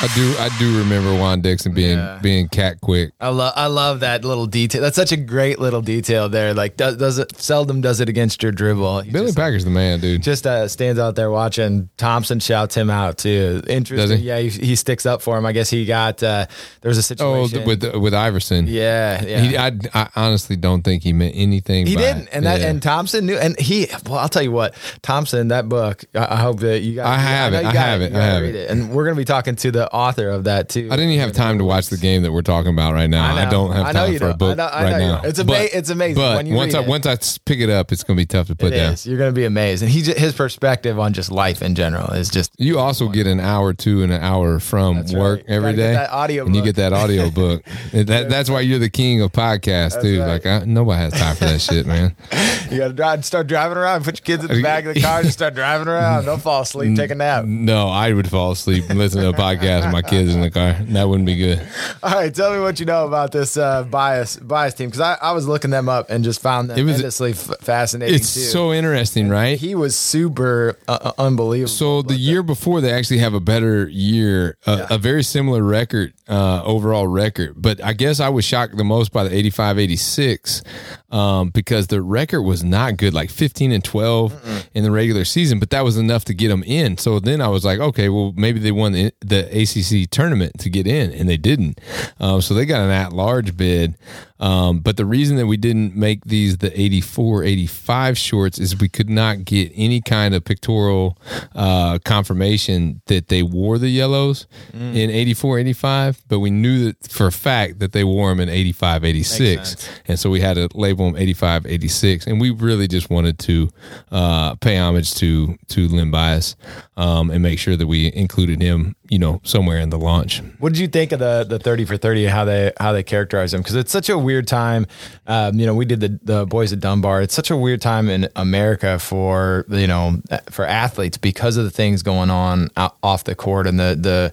I 0.00 0.06
do. 0.14 0.34
I 0.38 0.48
do 0.60 0.78
remember 0.78 1.12
Juan 1.18 1.40
Dixon 1.40 1.74
being 1.74 1.98
being 2.22 2.46
cat 2.48 2.80
quick. 2.80 3.10
I 3.20 3.30
love 3.30 3.52
I 3.56 3.66
love 3.66 4.00
that 4.00 4.24
little 4.24 4.46
detail. 4.46 4.80
That's 4.80 4.94
such 4.94 5.10
a 5.10 5.16
great 5.16 5.58
little 5.58 5.82
detail 5.82 6.28
there. 6.28 6.54
Like 6.54 6.76
does, 6.76 6.96
does 6.98 7.18
it 7.18 7.36
seldom 7.36 7.80
does 7.80 7.98
it 7.98 8.08
against 8.08 8.40
your 8.40 8.52
dribble. 8.52 9.00
He 9.00 9.10
Billy 9.10 9.26
just, 9.26 9.36
Packer's 9.36 9.64
the 9.64 9.70
man, 9.72 9.98
dude. 9.98 10.22
just 10.22 10.46
uh, 10.46 10.68
stands 10.68 11.00
out 11.00 11.16
there 11.16 11.32
watching. 11.32 11.88
Thompson 11.96 12.38
shouts 12.38 12.76
him 12.76 12.90
out 12.90 13.18
too. 13.18 13.60
Interesting. 13.66 14.18
He? 14.18 14.24
Yeah, 14.24 14.38
he, 14.38 14.50
he 14.50 14.76
sticks 14.76 15.04
up 15.04 15.20
for 15.20 15.36
him. 15.36 15.44
I 15.44 15.50
guess 15.50 15.68
he 15.68 15.84
got 15.84 16.22
uh, 16.22 16.46
there 16.80 16.88
was 16.90 16.98
a 16.98 17.00
oh, 17.24 17.46
situation 17.46 17.66
with 17.66 17.96
with 17.96 18.14
Iverson. 18.14 18.68
yeah 18.68 19.24
yeah. 19.24 19.40
He, 19.40 19.56
I, 19.56 19.72
I 19.94 20.08
honestly 20.14 20.54
don't 20.54 20.82
think 20.82 21.02
he 21.02 21.12
meant 21.12 21.34
anything. 21.34 21.88
He 21.88 21.96
by 21.96 22.02
didn't, 22.02 22.22
it. 22.24 22.28
and 22.34 22.46
that 22.46 22.60
Yeah. 22.60 22.68
and 22.68 22.80
Thompson 22.80 23.26
knew, 23.26 23.36
and 23.36 23.58
he. 23.58 23.88
Well, 24.06 24.20
I'll 24.20 24.28
tell 24.28 24.42
you 24.42 24.52
what, 24.52 24.74
Thompson, 25.02 25.48
that 25.48 25.68
book. 25.68 26.04
I, 26.14 26.34
I 26.34 26.36
hope 26.36 26.60
that 26.60 26.82
you 26.82 26.94
guys. 26.94 27.06
I 27.06 27.20
have 27.20 27.52
it, 27.52 27.64
I 27.64 27.72
have 27.72 28.00
it, 28.00 28.14
I 28.14 28.22
have 28.24 28.42
read 28.42 28.54
it. 28.54 28.70
and 28.70 28.90
we're 28.92 29.04
gonna 29.04 29.16
be 29.16 29.24
talking 29.24 29.56
to 29.56 29.70
the 29.72 29.87
author 29.92 30.28
of 30.30 30.44
that 30.44 30.68
too. 30.68 30.88
I 30.90 30.96
didn't 30.96 31.10
even 31.12 31.20
have 31.20 31.32
time 31.32 31.58
to 31.58 31.64
watch 31.64 31.88
the 31.88 31.96
game 31.96 32.22
that 32.22 32.32
we're 32.32 32.42
talking 32.42 32.72
about 32.72 32.94
right 32.94 33.08
now. 33.08 33.34
I, 33.34 33.44
know. 33.44 33.50
don't 33.50 33.72
have 33.72 33.86
I 33.86 33.92
know 33.92 34.04
time 34.04 34.12
you 34.12 34.18
for 34.18 34.24
a 34.26 34.28
don't. 34.30 34.38
book 34.38 34.52
I 34.52 34.54
know- 34.54 34.64
I 34.66 34.82
right 34.84 34.98
now. 34.98 35.20
It's 35.24 35.38
ama- 35.38 35.54
it's 35.72 35.90
amazing 35.90 36.16
But 36.22 36.36
when 36.36 36.46
you 36.46 36.54
once 36.54 36.74
I 36.74 36.80
it. 36.82 36.88
once 36.88 37.06
I 37.06 37.16
pick 37.44 37.60
it 37.60 37.70
up, 37.70 37.92
it's 37.92 38.02
going 38.04 38.16
to 38.16 38.20
be 38.20 38.26
tough 38.26 38.46
to 38.48 38.56
put 38.56 38.72
It 38.72 38.76
down. 38.76 38.92
is. 38.94 39.06
You're 39.06 39.18
gonna 39.18 39.32
be 39.32 39.44
amazed, 39.44 39.82
and 39.82 39.90
he 39.90 40.02
j- 40.02 40.18
his 40.18 40.34
perspective 40.34 40.98
on 40.98 41.12
just 41.12 41.30
life 41.30 41.62
in 41.62 41.74
general 41.74 42.12
is 42.12 42.28
just 42.30 42.52
You 42.58 42.78
also 42.78 43.08
get 43.08 43.26
an 43.26 43.40
hour 43.40 43.72
two 43.74 44.02
and 44.02 44.12
an 44.12 44.22
hour 44.22 44.58
from 44.60 44.96
That's 44.96 45.12
work 45.14 45.40
right. 45.40 45.48
Every 45.48 45.72
day, 45.74 45.92
that 45.92 46.10
audio 46.10 46.46
and 46.46 46.54
you 46.56 46.62
get 46.62 46.76
that 46.76 46.92
audio 46.92 47.30
book. 47.30 47.62
That, 47.92 48.28
that's 48.30 48.48
why 48.50 48.60
you're 48.60 48.78
the 48.78 48.90
king 48.90 49.20
of 49.22 49.32
podcasts 49.32 50.00
too. 50.00 50.20
right. 50.20 50.26
Like 50.44 50.46
I, 50.46 50.64
nobody 50.64 50.98
has 51.00 51.12
time 51.14 51.34
for 51.36 51.44
that 51.46 51.60
shit, 51.60 51.86
man. 51.86 52.14
you 52.70 52.78
gotta 52.78 52.92
drive, 52.92 53.24
start 53.24 53.46
driving 53.46 53.76
around. 53.78 54.04
Put 54.04 54.18
your 54.20 54.24
kids 54.38 54.44
in 54.48 54.56
the 54.56 54.62
back 54.62 54.84
of 54.84 54.94
the 54.94 55.00
car, 55.00 55.22
just 55.22 55.34
start 55.34 55.54
driving 55.54 55.88
around. 55.88 56.24
Don't 56.26 56.40
fall 56.40 56.62
asleep, 56.62 56.96
take 56.96 57.10
a 57.10 57.14
nap. 57.14 57.44
No, 57.68 57.88
I 57.88 58.12
would 58.12 58.28
fall 58.30 58.52
asleep 58.52 58.84
and 58.88 58.98
listen 58.98 59.20
to 59.22 59.28
a 59.28 59.32
podcast 59.32 59.77
my 59.86 60.02
kids 60.02 60.34
in 60.34 60.40
the 60.40 60.50
car. 60.50 60.72
That 60.80 61.08
wouldn't 61.08 61.26
be 61.26 61.36
good. 61.36 61.66
All 62.02 62.12
right, 62.12 62.34
tell 62.34 62.52
me 62.54 62.60
what 62.60 62.78
you 62.80 62.86
know 62.86 63.06
about 63.06 63.32
this 63.32 63.56
uh, 63.56 63.84
bias 63.84 64.36
bias 64.36 64.74
team 64.74 64.88
because 64.88 65.00
I, 65.00 65.14
I 65.20 65.32
was 65.32 65.46
looking 65.48 65.70
them 65.70 65.88
up 65.88 66.10
and 66.10 66.22
just 66.24 66.40
found 66.42 66.70
them 66.70 66.78
It 66.78 66.82
was- 66.84 66.94
endlessly 66.96 67.30
f- 67.32 67.50
fascinating. 67.60 68.14
It's 68.14 68.34
too. 68.34 68.40
so 68.40 68.72
interesting, 68.72 69.28
right? 69.28 69.58
he 69.58 69.74
was 69.74 69.96
super 69.96 70.78
uh, 70.88 70.98
uh, 71.02 71.12
unbelievable. 71.18 71.68
So 71.68 72.02
the 72.02 72.14
year 72.16 72.42
before, 72.42 72.80
they 72.80 72.92
actually 72.92 73.18
have 73.18 73.34
a 73.34 73.40
better 73.40 73.88
year, 73.88 74.56
uh, 74.66 74.86
a 74.90 74.98
very 74.98 75.22
similar 75.22 75.62
record, 75.62 76.12
uh, 76.28 76.62
overall 76.64 77.06
record. 77.06 77.54
But 77.56 77.82
I 77.82 77.92
guess 77.92 78.20
I 78.20 78.28
was 78.28 78.44
shocked 78.44 78.76
the 78.76 78.84
most 78.84 79.12
by 79.12 79.24
the 79.24 79.34
85 79.34 79.78
86 79.78 80.62
um, 81.10 81.50
because 81.50 81.86
the 81.88 82.02
record 82.02 82.42
was 82.42 82.62
not 82.62 82.96
good, 82.96 83.14
like 83.14 83.30
15 83.30 83.72
and 83.72 83.82
12 83.84 84.68
in 84.74 84.82
the 84.84 84.90
regular 84.90 85.24
season, 85.24 85.58
but 85.58 85.70
that 85.70 85.82
was 85.84 85.96
enough 85.96 86.24
to 86.26 86.34
get 86.34 86.48
them 86.48 86.62
in. 86.64 86.98
So 86.98 87.18
then 87.20 87.40
I 87.40 87.48
was 87.48 87.64
like, 87.64 87.78
okay, 87.80 88.08
well, 88.08 88.32
maybe 88.36 88.60
they 88.60 88.72
won 88.72 88.92
the, 88.92 89.12
the 89.20 89.48
ACC 89.76 90.08
tournament 90.10 90.58
to 90.60 90.70
get 90.70 90.86
in, 90.86 91.12
and 91.12 91.28
they 91.28 91.36
didn't. 91.36 91.80
Um, 92.20 92.40
so 92.40 92.54
they 92.54 92.66
got 92.66 92.80
an 92.82 92.90
at 92.90 93.12
large 93.12 93.56
bid. 93.56 93.96
Um, 94.40 94.80
but 94.80 94.96
the 94.96 95.06
reason 95.06 95.36
that 95.36 95.46
we 95.46 95.56
didn't 95.56 95.96
make 95.96 96.24
these 96.24 96.58
the 96.58 96.78
84 96.78 97.44
85 97.44 98.18
shorts 98.18 98.58
is 98.58 98.78
we 98.78 98.88
could 98.88 99.10
not 99.10 99.44
get 99.44 99.72
any 99.74 100.00
kind 100.00 100.34
of 100.34 100.44
pictorial 100.44 101.18
uh, 101.54 101.98
confirmation 102.04 103.02
that 103.06 103.28
they 103.28 103.42
wore 103.42 103.78
the 103.78 103.88
yellows 103.88 104.46
in 104.72 105.10
84 105.10 105.58
85, 105.58 106.22
but 106.28 106.38
we 106.40 106.50
knew 106.50 106.86
that 106.86 107.10
for 107.10 107.26
a 107.26 107.32
fact 107.32 107.78
that 107.80 107.92
they 107.92 108.04
wore 108.04 108.28
them 108.30 108.40
in 108.40 108.48
85 108.48 109.04
86. 109.04 109.88
And 110.06 110.18
so 110.18 110.30
we 110.30 110.40
had 110.40 110.54
to 110.54 110.68
label 110.74 111.06
them 111.06 111.16
85 111.16 111.66
86. 111.66 112.26
And 112.26 112.40
we 112.40 112.50
really 112.50 112.88
just 112.88 113.10
wanted 113.10 113.38
to 113.40 113.68
uh, 114.10 114.54
pay 114.56 114.78
homage 114.78 115.14
to, 115.16 115.56
to 115.68 115.88
Len 115.88 116.10
Bias 116.10 116.56
um, 116.96 117.30
and 117.30 117.42
make 117.42 117.58
sure 117.58 117.76
that 117.76 117.86
we 117.86 118.12
included 118.14 118.60
him, 118.60 118.94
you 119.08 119.18
know, 119.18 119.40
somewhere 119.44 119.78
in 119.78 119.90
the 119.90 119.98
launch. 119.98 120.42
What 120.58 120.72
did 120.72 120.78
you 120.80 120.88
think 120.88 121.12
of 121.12 121.20
the 121.20 121.44
the 121.48 121.58
thirty 121.58 121.84
for 121.84 121.96
thirty? 121.96 122.26
How 122.26 122.44
they 122.44 122.72
how 122.78 122.92
they 122.92 123.02
characterize 123.02 123.52
them? 123.52 123.60
Because 123.62 123.76
it's 123.76 123.92
such 123.92 124.08
a 124.08 124.18
weird 124.28 124.46
time. 124.46 124.86
Um, 125.26 125.58
you 125.58 125.64
know, 125.64 125.74
we 125.74 125.86
did 125.86 126.00
the 126.00 126.18
the 126.22 126.44
boys 126.44 126.70
at 126.74 126.80
Dunbar. 126.80 127.22
It's 127.22 127.34
such 127.34 127.50
a 127.50 127.56
weird 127.56 127.80
time 127.80 128.10
in 128.10 128.28
America 128.36 128.98
for 128.98 129.64
you 129.70 129.86
know 129.86 130.20
for 130.50 130.66
athletes 130.66 131.16
because 131.16 131.56
of 131.56 131.64
the 131.64 131.70
things 131.70 132.02
going 132.02 132.30
on 132.30 132.68
off 133.02 133.24
the 133.24 133.34
court 133.34 133.66
and 133.66 133.80
the 133.80 133.96
the. 134.08 134.32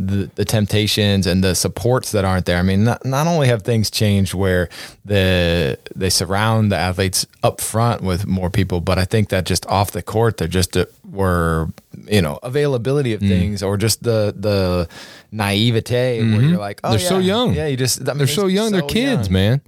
The, 0.00 0.28
the 0.34 0.44
temptations 0.44 1.24
and 1.24 1.44
the 1.44 1.54
supports 1.54 2.10
that 2.10 2.24
aren't 2.24 2.46
there. 2.46 2.58
I 2.58 2.62
mean, 2.62 2.82
not, 2.82 3.04
not 3.04 3.28
only 3.28 3.46
have 3.46 3.62
things 3.62 3.90
changed 3.92 4.34
where 4.34 4.68
the 5.04 5.78
they 5.94 6.10
surround 6.10 6.72
the 6.72 6.76
athletes 6.76 7.28
up 7.44 7.60
front 7.60 8.02
with 8.02 8.26
more 8.26 8.50
people, 8.50 8.80
but 8.80 8.98
I 8.98 9.04
think 9.04 9.28
that 9.28 9.46
just 9.46 9.64
off 9.66 9.92
the 9.92 10.02
court, 10.02 10.38
they're 10.38 10.48
just 10.48 10.76
uh, 10.76 10.86
were 11.08 11.68
you 12.10 12.22
know 12.22 12.38
availability 12.42 13.10
Mm. 13.12 13.14
of 13.16 13.20
things 13.20 13.62
or 13.62 13.76
just 13.76 14.02
the 14.02 14.34
the 14.36 14.88
naivete 15.32 16.20
where 16.22 16.42
you're 16.42 16.58
like, 16.58 16.80
oh, 16.84 16.88
Mm-hmm. 16.88 16.96
they're 16.98 17.08
so 17.08 17.18
yeah. 17.18 17.26
young. 17.34 17.54
Yeah, 17.54 17.66
you 17.66 17.76
just 17.76 18.00
I 18.00 18.12
mean, 18.12 18.18
they're 18.18 18.26
so 18.26 18.46
young. 18.46 18.72
they're 18.72 18.82
kids, 18.82 19.28
young. 19.28 19.32
man. 19.32 19.60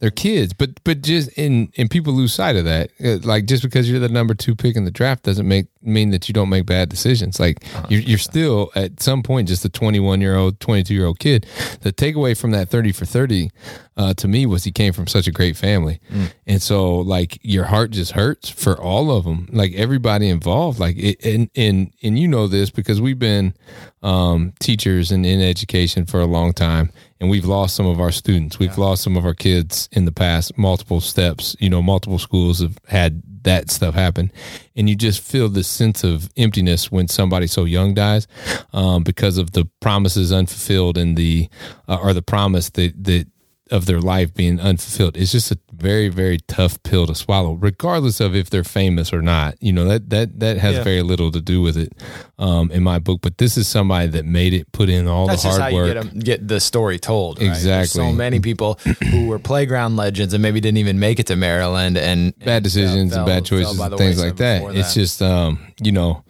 They're 0.00 0.10
kids. 0.10 0.52
But 0.52 0.82
but 0.84 1.02
just 1.02 1.30
and 1.38 1.72
and 1.78 1.88
people 1.90 2.12
lose 2.12 2.34
sight 2.34 2.56
of 2.56 2.64
that. 2.64 2.90
Uh, 3.02 3.18
Like 3.22 3.46
just 3.46 3.62
because 3.62 3.88
you're 3.88 4.00
the 4.00 4.08
number 4.08 4.34
two 4.34 4.54
pick 4.56 4.74
in 4.76 4.84
the 4.84 4.90
draft 4.90 5.22
doesn't 5.24 5.46
make 5.46 5.66
mean 5.82 6.10
that 6.10 6.28
you 6.28 6.32
don't 6.34 6.48
make 6.48 6.66
bad 6.66 6.88
decisions. 6.88 7.38
Like 7.38 7.62
Uh-huh. 7.74 7.86
you're 7.90 8.00
you're 8.02 8.18
still 8.18 8.70
at 8.74 9.00
some 9.00 9.22
point 9.22 9.48
just 9.48 9.64
a 9.64 9.68
21 9.68 10.20
year 10.20 10.36
old, 10.36 10.58
22 10.60 10.94
year 10.94 11.06
old 11.06 11.18
kid. 11.20 11.46
The 11.82 11.92
takeaway 11.92 12.36
from 12.36 12.50
that 12.52 12.68
30 12.68 12.92
for 12.92 13.04
30 13.06 13.50
uh, 13.96 14.14
to 14.14 14.26
me 14.28 14.46
was 14.46 14.64
he 14.64 14.72
came 14.72 14.92
from 14.92 15.06
such 15.06 15.26
a 15.26 15.32
great 15.32 15.56
family, 15.56 16.00
Mm. 16.12 16.32
and 16.46 16.62
so 16.62 16.96
like 16.96 17.38
your 17.42 17.64
heart 17.64 17.90
just 17.90 18.12
hurts 18.12 18.48
for 18.48 18.78
all 18.80 19.10
of 19.10 19.24
them. 19.24 19.48
Like 19.52 19.72
everybody 19.74 20.28
involved. 20.28 20.78
Like 20.80 20.96
it, 20.96 21.24
and 21.24 21.50
and 21.54 21.92
and 22.02 22.18
you 22.18 22.26
know 22.28 22.46
this 22.46 22.70
because 22.70 23.00
we've 23.00 23.18
been 23.18 23.54
um, 24.02 24.52
teachers 24.60 25.12
and 25.12 25.24
in 25.26 25.40
education 25.40 26.06
for 26.06 26.20
a 26.20 26.26
long 26.26 26.52
time, 26.52 26.90
and 27.20 27.30
we've 27.30 27.44
lost 27.44 27.76
some 27.76 27.86
of 27.86 28.00
our 28.00 28.12
students. 28.12 28.58
We've 28.58 28.78
lost 28.78 29.02
some 29.02 29.16
of 29.16 29.24
our 29.24 29.34
kids 29.34 29.88
in 29.92 30.04
the 30.06 30.12
past. 30.12 30.56
Multiple 30.56 31.00
steps, 31.00 31.54
you 31.60 31.68
know, 31.70 31.82
multiple 31.82 32.18
schools 32.18 32.60
have 32.60 32.78
had 32.88 33.22
that 33.44 33.70
stuff 33.70 33.94
happen, 33.94 34.30
and 34.76 34.88
you 34.88 34.94
just 34.96 35.20
feel 35.20 35.48
this 35.48 35.68
sense 35.68 36.04
of 36.04 36.30
emptiness 36.36 36.90
when 36.92 37.08
somebody 37.08 37.46
so 37.48 37.64
young 37.64 37.92
dies, 37.92 38.26
um, 38.72 39.02
because 39.02 39.36
of 39.36 39.50
the 39.52 39.64
promises 39.80 40.32
unfulfilled 40.32 40.96
and 40.96 41.16
the 41.16 41.48
uh, 41.88 41.98
or 42.00 42.14
the 42.14 42.22
promise 42.22 42.70
that 42.70 42.92
that 43.04 43.26
of 43.72 43.86
their 43.86 44.00
life 44.00 44.32
being 44.34 44.60
unfulfilled. 44.60 45.16
It's 45.16 45.32
just 45.32 45.50
a 45.50 45.58
very 45.72 46.08
very 46.08 46.38
tough 46.46 46.80
pill 46.84 47.06
to 47.08 47.14
swallow, 47.14 47.54
regardless 47.54 48.20
of 48.20 48.36
if 48.36 48.50
they're 48.50 48.62
famous 48.62 49.12
or 49.12 49.22
not. 49.22 49.56
You 49.60 49.72
know 49.72 49.86
that 49.86 50.10
that 50.10 50.38
that 50.40 50.58
has 50.58 50.76
Yeah. 50.76 50.82
very 50.84 51.02
little 51.02 51.32
to 51.32 51.40
do 51.40 51.60
with 51.62 51.76
it, 51.76 51.92
um, 52.38 52.70
in 52.70 52.82
my 52.82 52.98
book. 53.00 53.20
But 53.22 53.38
this 53.38 53.56
is 53.56 53.66
somebody 53.66 54.08
that 54.08 54.24
made 54.24 54.52
it, 54.54 54.70
put 54.72 54.88
in 54.88 55.08
all 55.08 55.26
That's 55.26 55.42
the 55.42 55.48
hard 55.50 55.72
work. 55.74 55.86
get 55.88 55.96
'em- 55.96 56.18
get 56.20 56.46
the 56.48 56.60
story 56.60 56.98
told. 56.98 57.38
right? 57.38 57.46
There's 57.46 57.58
Exactly. 57.64 58.00
so 58.00 58.12
many 58.12 58.38
people 58.40 58.78
who 59.10 59.26
were 59.26 59.38
playground 59.38 59.96
legends 59.96 60.34
and 60.34 60.42
maybe 60.42 60.60
didn't 60.60 60.78
even 60.78 60.98
make 61.00 61.18
it 61.18 61.26
to 61.28 61.36
Maryland 61.36 61.96
and 61.98 62.32
bad 62.44 62.62
decisions 62.62 62.96
uh, 62.96 63.00
and 63.02 63.12
fell- 63.12 63.26
bad 63.26 63.44
choices 63.44 63.78
and 63.80 63.96
things 63.98 64.20
like 64.22 64.36
that. 64.36 64.58
before 64.60 64.74
It's 64.76 64.94
just 64.94 65.20
um, 65.22 65.58
you 65.82 65.92
know, 65.92 66.22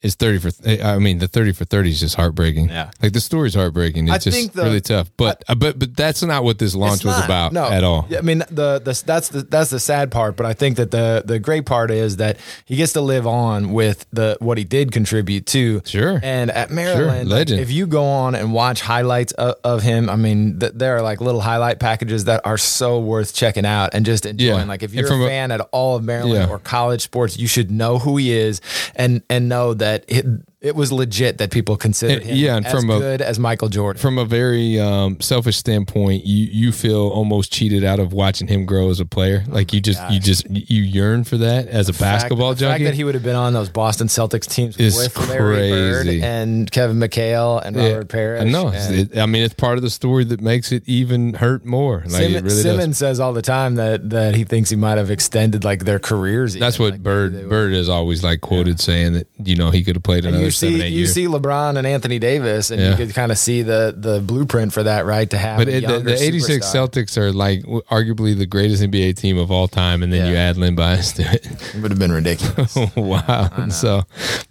it's 0.00 0.14
thirty 0.14 0.38
for. 0.38 0.50
I 0.84 0.98
mean, 0.98 1.18
the 1.18 1.26
thirty 1.28 1.52
for 1.52 1.64
thirty 1.64 1.90
is 1.90 1.98
just 2.00 2.14
heartbreaking. 2.14 2.68
Yeah. 2.68 2.90
like 3.02 3.12
the 3.12 3.20
story's 3.20 3.54
heartbreaking. 3.54 4.06
It's 4.06 4.14
I 4.14 4.18
just 4.18 4.36
think 4.36 4.52
the- 4.52 4.62
really 4.62 4.80
tough. 4.80 5.10
But 5.16 5.42
uh, 5.48 5.54
but 5.56 5.78
but 5.78 5.96
that's 5.96 6.22
not 6.22 6.44
what 6.44 6.58
this 6.58 6.74
launch 6.76 6.96
It's 7.00 7.04
was 7.06 7.16
not. 7.18 7.24
about 7.24 7.52
no. 7.52 7.68
at 7.68 7.82
all. 7.82 8.06
Yeah, 8.08 8.18
I 8.18 8.20
mean, 8.22 8.38
the, 8.50 8.78
the 8.78 9.02
that's 9.04 9.28
the 9.30 9.42
that's 9.42 9.70
the 9.70 9.80
sad 9.80 10.10
part, 10.12 10.36
but 10.36 10.46
I 10.46 10.52
think 10.52 10.76
that 10.76 10.90
the 10.92 11.22
the 11.24 11.38
great 11.40 11.66
part 11.66 11.90
is 11.90 12.18
that 12.18 12.38
he 12.64 12.76
gets 12.76 12.92
to 12.92 13.00
live 13.00 13.26
on 13.26 13.72
with 13.72 14.06
the 14.12 14.36
what 14.40 14.56
he 14.58 14.64
did 14.64 14.92
contribute 14.92 15.46
to. 15.46 15.82
Sure. 15.84 16.20
And 16.22 16.50
at 16.52 16.70
Maryland, 16.70 17.28
like, 17.28 17.38
Legend. 17.38 17.60
if 17.60 17.72
you 17.72 17.86
go 17.88 18.04
on 18.04 18.34
and 18.36 18.52
watch 18.52 18.80
highlights 18.82 19.32
of, 19.32 19.56
of 19.64 19.82
him, 19.82 20.08
I 20.08 20.14
mean, 20.16 20.60
th- 20.60 20.72
there 20.76 20.96
are 20.96 21.02
like 21.02 21.20
little 21.20 21.40
highlight 21.40 21.80
packages 21.80 22.26
that 22.26 22.40
are 22.44 22.58
so 22.58 23.00
worth 23.00 23.34
checking 23.34 23.66
out 23.66 23.94
and 23.94 24.06
just 24.06 24.26
enjoying. 24.26 24.58
Yeah. 24.60 24.64
Like 24.64 24.84
if 24.84 24.94
you're 24.94 25.08
from 25.08 25.22
a 25.22 25.24
a- 25.24 25.28
fan 25.28 25.50
at 25.50 25.60
all 25.72 25.96
of 25.96 26.04
Maryland 26.04 26.46
Yeah. 26.46 26.48
or 26.54 26.60
college 26.60 27.02
sports, 27.02 27.36
you 27.36 27.48
should 27.48 27.70
know 27.72 27.98
who 27.98 28.16
he 28.16 28.32
is 28.32 28.60
and 28.94 29.22
and 29.28 29.48
know 29.48 29.74
that 29.74 29.87
it, 30.08 30.26
it 30.60 30.74
was 30.74 30.90
legit 30.90 31.38
that 31.38 31.52
people 31.52 31.76
considered 31.76 32.24
him 32.24 32.36
yeah, 32.36 32.56
and 32.56 32.66
as 32.66 32.72
from 32.72 32.90
a- 32.90 32.98
good 32.98 33.22
as 33.22 33.38
Michael 33.38 33.68
Jordan. 33.68 34.00
From 34.00 34.18
a 34.18 34.24
very 34.24 34.80
um, 34.80 35.20
selfish 35.20 35.56
standpoint, 35.56 36.24
you 36.26 36.46
you 36.50 36.72
feel 36.72 37.08
almost 37.08 37.52
cheated 37.52 37.84
out 37.84 38.00
of 38.00 38.12
watching 38.12 38.48
him 38.48 38.66
grow 38.66 38.90
as 38.90 38.98
a 38.98 39.06
player. 39.06 39.44
Like 39.46 39.72
you 39.72 39.80
just 39.80 40.02
you 40.10 40.18
just 40.18 40.50
you 40.50 40.82
yearn 40.82 41.22
for 41.22 41.36
that 41.36 41.68
as 41.68 41.88
a 41.88 41.92
basketball 41.92 42.50
fact, 42.50 42.58
the 42.60 42.66
fact 42.66 42.84
that 42.84 42.94
he 42.94 43.04
would 43.04 43.14
have 43.14 43.22
been 43.22 43.36
on 43.36 43.52
those 43.52 43.68
Boston 43.68 44.08
Celtics 44.08 44.48
teams 44.48 44.76
is 44.78 44.96
with 44.96 45.16
Larry 45.28 45.70
Bird 45.70 46.06
crazy. 46.06 46.22
and 46.22 46.68
Kevin 46.70 46.96
McHale 46.98 47.64
and 47.64 47.76
Yeah, 47.76 47.88
Robert 47.90 48.08
Parish. 48.08 48.40
I 48.42 48.44
know. 48.48 48.72
It- 48.74 49.16
I 49.16 49.26
mean, 49.26 49.42
it's 49.44 49.54
part 49.54 49.78
of 49.78 49.82
the 49.82 49.90
story 49.90 50.24
that 50.24 50.40
makes 50.40 50.72
it 50.72 50.82
even 50.86 51.34
hurt 51.34 51.64
more. 51.64 51.98
Like 52.00 52.10
Simmons, 52.10 52.34
it 52.34 52.42
really 52.42 52.48
does. 52.48 52.62
Simmons 52.62 52.98
says 52.98 53.20
all 53.20 53.32
the 53.32 53.42
time 53.42 53.76
that 53.76 54.10
that 54.10 54.34
he 54.34 54.42
thinks 54.42 54.70
he 54.70 54.76
might 54.76 54.98
have 54.98 55.10
extended 55.12 55.62
like 55.62 55.84
their 55.84 56.00
careers. 56.00 56.56
even. 56.56 56.66
That's 56.66 56.80
what 56.80 56.92
Like, 56.94 57.02
Bird 57.04 57.48
Bird 57.48 57.72
is 57.74 57.88
always 57.88 58.24
like 58.24 58.40
quoted 58.40 58.80
saying 58.80 59.12
that 59.12 59.28
you 59.38 59.54
know 59.54 59.70
he 59.70 59.84
could 59.84 59.94
have 59.94 60.02
played 60.02 60.24
another 60.24 60.47
you 60.48 60.68
seven 60.68 60.80
see, 60.80 60.88
you 60.88 60.98
years. 60.98 61.14
see 61.14 61.26
LeBron 61.26 61.76
and 61.76 61.86
Anthony 61.86 62.18
Davis, 62.18 62.70
and 62.70 62.80
Yeah. 62.80 62.90
you 62.90 62.96
could 62.96 63.14
kind 63.14 63.30
of 63.32 63.38
see 63.38 63.62
the 63.62 63.94
the 63.96 64.20
blueprint 64.20 64.72
for 64.72 64.82
that, 64.82 65.06
right? 65.06 65.28
To 65.30 65.38
have 65.38 65.58
but 65.58 65.68
a 65.68 65.76
it, 65.78 65.86
the, 65.86 65.98
the 66.00 66.22
'86. 66.22 66.66
Celtics 66.66 67.16
are 67.16 67.32
like 67.32 67.62
arguably 67.90 68.36
the 68.36 68.46
greatest 68.46 68.82
NBA 68.82 69.16
team 69.16 69.38
of 69.38 69.50
all 69.50 69.68
time, 69.68 70.02
and 70.02 70.12
then 70.12 70.24
Yeah. 70.26 70.30
you 70.30 70.36
add 70.36 70.56
Len 70.56 70.74
Bias 70.74 71.12
to 71.12 71.22
it. 71.22 71.46
It 71.74 71.82
would 71.82 71.90
have 71.90 71.98
been 71.98 72.12
ridiculous. 72.12 72.76
wow! 72.96 73.68
so, 73.68 74.02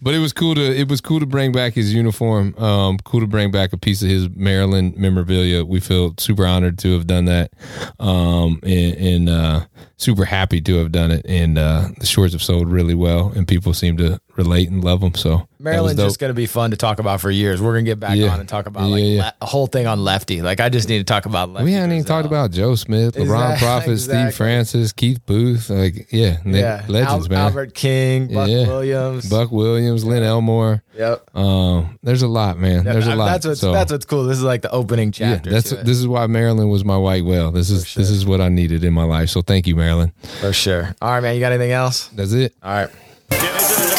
but 0.01 0.13
it 0.13 0.19
was 0.19 0.33
cool 0.33 0.55
to 0.55 0.62
it 0.62 0.88
was 0.89 1.01
cool 1.01 1.19
to 1.19 1.25
bring 1.25 1.51
back 1.51 1.73
his 1.73 1.93
uniform. 1.93 2.55
Um, 2.57 2.97
cool 3.03 3.19
to 3.21 3.27
bring 3.27 3.51
back 3.51 3.73
a 3.73 3.77
piece 3.77 4.01
of 4.01 4.10
his 4.10 4.29
Maryland 4.29 4.95
memorabilia. 4.97 5.65
We 5.65 5.79
feel 5.79 6.13
super 6.17 6.45
honored 6.45 6.77
to 6.79 6.93
have 6.93 7.07
done 7.07 7.25
that, 7.25 7.51
um, 7.99 8.60
and, 8.63 8.95
and 8.95 9.29
uh, 9.29 9.65
super 9.97 10.25
happy 10.25 10.62
to 10.62 10.75
have 10.77 10.91
done 10.91 11.12
it. 11.12 11.25
And 11.27 11.57
uh, 11.57 11.89
the 11.99 12.05
shorts 12.05 12.33
have 12.33 12.43
sold 12.43 12.69
really 12.69 12.95
well, 12.95 13.31
and 13.36 13.47
people 13.47 13.73
seem 13.73 13.97
to 13.97 14.19
relate 14.38 14.69
and 14.69 14.84
love 14.84 15.02
them. 15.02 15.13
So 15.15 15.38
that 15.38 15.47
Maryland's 15.60 16.02
just 16.02 16.19
going 16.19 16.30
to 16.30 16.36
be 16.36 16.45
fun 16.45 16.71
to 16.71 16.78
talk 16.78 17.00
about 17.00 17.19
for 17.19 17.32
years. 17.32 17.62
We're 17.62 17.73
going 17.73 17.86
to 17.86 17.91
get 17.91 18.00
back 18.00 18.15
Yeah. 18.17 18.30
on 18.30 18.39
and 18.39 18.47
talk 18.47 18.67
about 18.67 18.84
Yeah, 18.84 18.89
like 18.95 19.04
yeah. 19.04 19.21
le- 19.23 19.34
a 19.41 19.45
whole 19.45 19.67
thing 19.67 19.88
on 19.88 20.04
lefty. 20.04 20.41
Like 20.41 20.60
I 20.60 20.69
just 20.69 20.88
need 20.88 21.00
to 21.00 21.04
talk 21.04 21.26
about 21.26 21.50
lefty. 21.50 21.65
We 21.65 21.73
haven't 21.73 21.91
even 21.93 22.06
talked 22.06 22.26
about 22.28 22.52
Joe 22.52 22.76
Smith, 22.76 23.15
LeBron 23.15 23.21
Exact- 23.23 23.60
Prophet, 23.63 23.91
exactly. 23.91 24.23
Steve 24.32 24.36
Francis, 24.38 24.93
Keith 24.93 25.26
Booth. 25.26 25.69
Like, 25.69 26.08
yeah, 26.12 26.38
yeah, 26.45 26.86
legends, 26.88 27.26
Al- 27.26 27.30
man. 27.30 27.39
Albert 27.39 27.73
King, 27.73 28.34
Buck 28.34 28.47
Yeah. 28.50 28.67
Williams, 28.67 29.30
Buck 29.30 29.52
Williams, 29.52 30.06
Len 30.06 30.23
Elmore. 30.23 30.84
Yep. 30.97 31.36
Um, 31.36 32.00
there's 32.02 32.23
a 32.23 32.28
lot, 32.28 32.58
man. 32.58 32.84
There's 32.84 33.08
a 33.08 33.12
I- 33.12 33.15
lot. 33.15 33.26
That's 33.28 33.45
what's 33.47 33.60
So, 33.62 33.71
that's 33.71 33.91
what's 33.91 34.06
cool. 34.06 34.23
This 34.26 34.38
is 34.38 34.43
like 34.43 34.62
the 34.62 34.71
opening 34.71 35.10
yeah, 35.17 35.36
chapter. 35.36 35.50
that's 35.52 35.69
to 35.69 35.76
this 35.78 35.97
is 35.97 36.08
why 36.08 36.26
Maryland 36.28 36.69
was 36.71 36.84
my 36.86 36.97
white 36.97 37.26
whale. 37.26 37.52
This 37.52 37.69
is 37.69 37.93
this 37.95 38.10
is 38.10 38.26
what 38.26 38.41
I 38.41 38.50
needed 38.50 38.84
in 38.84 38.93
my 38.93 39.04
life. 39.04 39.30
So 39.30 39.41
thank 39.41 39.67
you, 39.67 39.76
Maryland. 39.76 40.12
for 40.39 40.54
sure. 40.54 40.95
All 41.02 41.10
right, 41.12 41.21
man. 41.21 41.34
You 41.36 41.39
got 41.39 41.52
anything 41.52 41.71
else? 41.71 42.08
That's 42.10 42.34
it. 42.34 42.54
All 42.63 42.71
right. 42.71 43.96